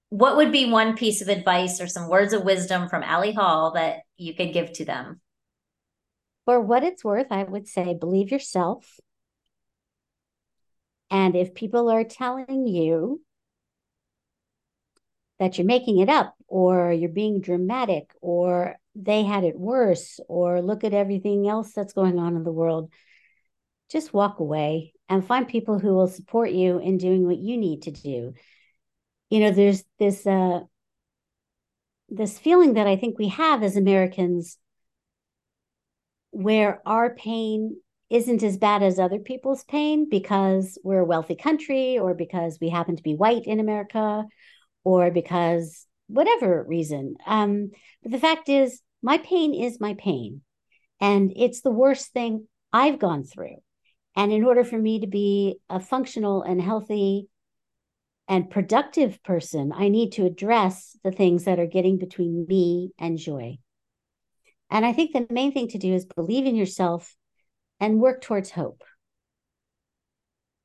What 0.08 0.36
would 0.36 0.50
be 0.50 0.68
one 0.68 0.96
piece 0.96 1.22
of 1.22 1.28
advice 1.28 1.80
or 1.80 1.86
some 1.86 2.08
words 2.08 2.32
of 2.32 2.44
wisdom 2.44 2.88
from 2.88 3.04
Alle 3.04 3.32
Hall 3.32 3.72
that 3.72 3.98
you 4.16 4.34
could 4.34 4.52
give 4.52 4.72
to 4.74 4.84
them? 4.84 5.20
For 6.44 6.60
what 6.60 6.84
it's 6.84 7.04
worth 7.04 7.28
i 7.30 7.42
would 7.44 7.68
say 7.68 7.94
believe 7.94 8.32
yourself. 8.32 8.98
And 11.10 11.36
if 11.36 11.54
people 11.54 11.88
are 11.90 12.02
telling 12.02 12.66
you 12.66 13.23
that 15.44 15.58
you're 15.58 15.66
making 15.66 15.98
it 15.98 16.08
up 16.08 16.34
or 16.48 16.90
you're 16.90 17.10
being 17.10 17.42
dramatic 17.42 18.10
or 18.22 18.76
they 18.94 19.24
had 19.24 19.44
it 19.44 19.58
worse 19.58 20.18
or 20.26 20.62
look 20.62 20.84
at 20.84 20.94
everything 20.94 21.46
else 21.46 21.74
that's 21.74 21.92
going 21.92 22.18
on 22.18 22.34
in 22.34 22.44
the 22.44 22.52
world. 22.52 22.90
Just 23.90 24.14
walk 24.14 24.40
away 24.40 24.94
and 25.10 25.22
find 25.22 25.46
people 25.46 25.78
who 25.78 25.94
will 25.94 26.08
support 26.08 26.50
you 26.50 26.78
in 26.78 26.96
doing 26.96 27.26
what 27.26 27.36
you 27.36 27.58
need 27.58 27.82
to 27.82 27.90
do. 27.90 28.32
You 29.28 29.40
know 29.40 29.50
there's 29.50 29.84
this 29.98 30.26
uh 30.26 30.60
this 32.08 32.38
feeling 32.38 32.74
that 32.74 32.86
i 32.86 32.96
think 32.96 33.18
we 33.18 33.28
have 33.28 33.62
as 33.62 33.76
americans 33.76 34.58
where 36.30 36.82
our 36.86 37.14
pain 37.14 37.76
isn't 38.10 38.42
as 38.42 38.58
bad 38.58 38.82
as 38.82 38.98
other 38.98 39.18
people's 39.18 39.64
pain 39.64 40.06
because 40.08 40.78
we're 40.84 41.00
a 41.00 41.04
wealthy 41.04 41.34
country 41.34 41.98
or 41.98 42.14
because 42.14 42.58
we 42.60 42.68
happen 42.68 42.94
to 42.94 43.02
be 43.02 43.14
white 43.14 43.46
in 43.46 43.58
america 43.58 44.24
or 44.84 45.10
because 45.10 45.86
whatever 46.06 46.64
reason. 46.66 47.16
Um, 47.26 47.70
but 48.02 48.12
the 48.12 48.18
fact 48.18 48.48
is, 48.48 48.80
my 49.02 49.18
pain 49.18 49.54
is 49.54 49.80
my 49.80 49.94
pain. 49.94 50.42
And 51.00 51.32
it's 51.36 51.60
the 51.60 51.70
worst 51.70 52.12
thing 52.12 52.46
I've 52.72 52.98
gone 52.98 53.24
through. 53.24 53.56
And 54.16 54.32
in 54.32 54.44
order 54.44 54.64
for 54.64 54.78
me 54.78 55.00
to 55.00 55.06
be 55.06 55.56
a 55.68 55.80
functional 55.80 56.42
and 56.42 56.60
healthy 56.60 57.28
and 58.28 58.48
productive 58.48 59.22
person, 59.22 59.72
I 59.74 59.88
need 59.88 60.12
to 60.12 60.24
address 60.24 60.96
the 61.02 61.10
things 61.10 61.44
that 61.44 61.58
are 61.58 61.66
getting 61.66 61.98
between 61.98 62.46
me 62.48 62.92
and 62.98 63.18
joy. 63.18 63.58
And 64.70 64.86
I 64.86 64.92
think 64.92 65.12
the 65.12 65.26
main 65.30 65.52
thing 65.52 65.68
to 65.68 65.78
do 65.78 65.92
is 65.92 66.06
believe 66.06 66.46
in 66.46 66.56
yourself 66.56 67.14
and 67.80 68.00
work 68.00 68.22
towards 68.22 68.50
hope. 68.50 68.82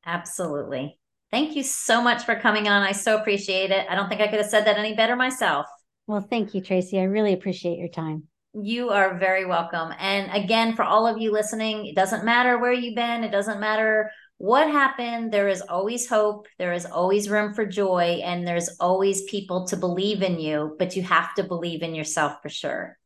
Absolutely. 0.06 0.99
Thank 1.32 1.56
you 1.56 1.64
so 1.64 2.02
much 2.02 2.24
for 2.24 2.36
coming 2.36 2.68
on. 2.68 2.82
I 2.82 2.92
so 2.92 3.18
appreciate 3.18 3.72
it. 3.72 3.86
I 3.90 3.96
don't 3.96 4.10
think 4.10 4.22
I 4.22 4.28
could 4.28 4.40
have 4.40 4.50
said 4.50 4.66
that 4.66 4.78
any 4.78 4.96
better 4.96 5.16
myself. 5.16 5.68
Well, 6.08 6.22
thank 6.22 6.56
you, 6.56 6.62
Tracy. 6.62 7.00
I 7.00 7.04
really 7.04 7.34
appreciate 7.34 7.78
your 7.78 7.88
time. 7.88 8.24
You 8.54 8.90
are 8.90 9.20
very 9.20 9.46
welcome. 9.46 9.94
And 10.00 10.32
again, 10.32 10.76
for 10.76 10.84
all 10.84 11.06
of 11.06 11.20
you 11.20 11.32
listening, 11.32 11.86
it 11.86 11.96
doesn't 11.96 12.26
matter 12.26 12.58
where 12.58 12.74
you've 12.74 12.96
been, 12.96 13.24
it 13.24 13.32
doesn't 13.32 13.60
matter 13.60 14.10
what 14.40 14.72
happened. 14.72 15.32
There 15.32 15.50
is 15.50 15.62
always 15.62 16.10
hope, 16.10 16.48
there 16.58 16.74
is 16.74 16.88
always 16.88 17.30
room 17.30 17.54
for 17.54 17.66
joy, 17.66 18.22
and 18.24 18.48
there's 18.48 18.70
always 18.80 19.22
people 19.30 19.68
to 19.68 19.78
believe 19.78 20.24
in 20.24 20.40
you, 20.40 20.76
but 20.80 20.96
you 20.96 21.04
have 21.04 21.36
to 21.36 21.44
believe 21.44 21.84
in 21.84 21.94
yourself 21.94 22.42
for 22.42 22.50
sure. 22.50 22.98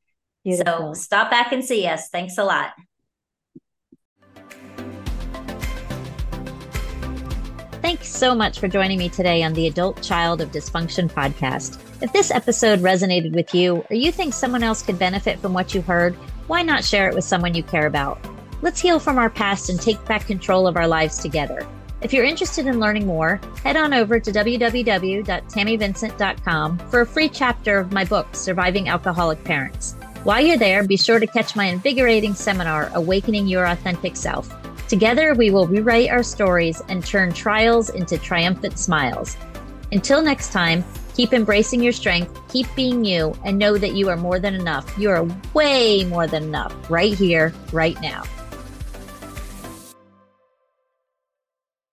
Beautiful. 0.45 0.95
So 0.95 1.01
stop 1.01 1.29
back 1.29 1.51
and 1.51 1.63
see 1.63 1.85
us. 1.87 2.07
Thanks 2.07 2.37
a 2.37 2.45
lot. 2.45 2.71
Thanks 7.83 8.07
so 8.07 8.33
much 8.33 8.59
for 8.59 8.67
joining 8.69 8.97
me 8.97 9.09
today 9.09 9.43
on 9.43 9.51
the 9.51 9.67
Adult 9.67 10.01
Child 10.01 10.39
of 10.39 10.53
Dysfunction 10.53 11.11
podcast. 11.11 11.77
If 12.01 12.13
this 12.13 12.31
episode 12.31 12.79
resonated 12.79 13.33
with 13.33 13.53
you 13.53 13.85
or 13.89 13.95
you 13.97 14.09
think 14.09 14.33
someone 14.33 14.63
else 14.63 14.81
could 14.81 14.97
benefit 14.97 15.37
from 15.39 15.51
what 15.51 15.75
you 15.75 15.81
heard, 15.81 16.15
why 16.47 16.61
not 16.61 16.85
share 16.85 17.09
it 17.09 17.13
with 17.13 17.25
someone 17.25 17.55
you 17.55 17.61
care 17.61 17.85
about? 17.85 18.25
Let's 18.61 18.79
heal 18.79 19.01
from 19.01 19.17
our 19.17 19.29
past 19.29 19.69
and 19.69 19.81
take 19.81 20.05
back 20.05 20.25
control 20.25 20.65
of 20.65 20.77
our 20.77 20.87
lives 20.87 21.17
together. 21.17 21.67
If 22.01 22.13
you're 22.13 22.23
interested 22.23 22.67
in 22.67 22.79
learning 22.79 23.05
more, 23.05 23.41
head 23.65 23.75
on 23.75 23.93
over 23.93 24.17
to 24.17 24.31
www.tammyvincent.com 24.31 26.79
for 26.89 27.01
a 27.01 27.05
free 27.05 27.27
chapter 27.27 27.79
of 27.79 27.91
my 27.91 28.05
book, 28.05 28.33
Surviving 28.33 28.87
Alcoholic 28.87 29.43
Parents. 29.43 29.95
While 30.23 30.39
you're 30.39 30.55
there, 30.55 30.87
be 30.87 30.95
sure 30.95 31.19
to 31.19 31.27
catch 31.27 31.57
my 31.57 31.65
invigorating 31.65 32.33
seminar, 32.33 32.89
Awakening 32.93 33.47
Your 33.47 33.65
Authentic 33.65 34.15
Self. 34.15 34.62
Together, 34.93 35.33
we 35.33 35.49
will 35.49 35.65
rewrite 35.65 36.11
our 36.11 36.21
stories 36.21 36.79
and 36.87 37.03
turn 37.03 37.33
trials 37.33 37.89
into 37.89 38.15
triumphant 38.15 38.77
smiles. 38.77 39.35
Until 39.91 40.21
next 40.21 40.51
time, 40.51 40.85
keep 41.15 41.33
embracing 41.33 41.81
your 41.81 41.91
strength, 41.91 42.39
keep 42.47 42.67
being 42.75 43.03
you, 43.03 43.35
and 43.43 43.57
know 43.57 43.75
that 43.75 43.95
you 43.95 44.07
are 44.09 44.15
more 44.15 44.39
than 44.39 44.53
enough. 44.53 44.95
You 44.95 45.09
are 45.09 45.25
way 45.55 46.05
more 46.05 46.27
than 46.27 46.43
enough 46.43 46.75
right 46.91 47.11
here, 47.11 47.51
right 47.71 47.99
now. 48.03 48.21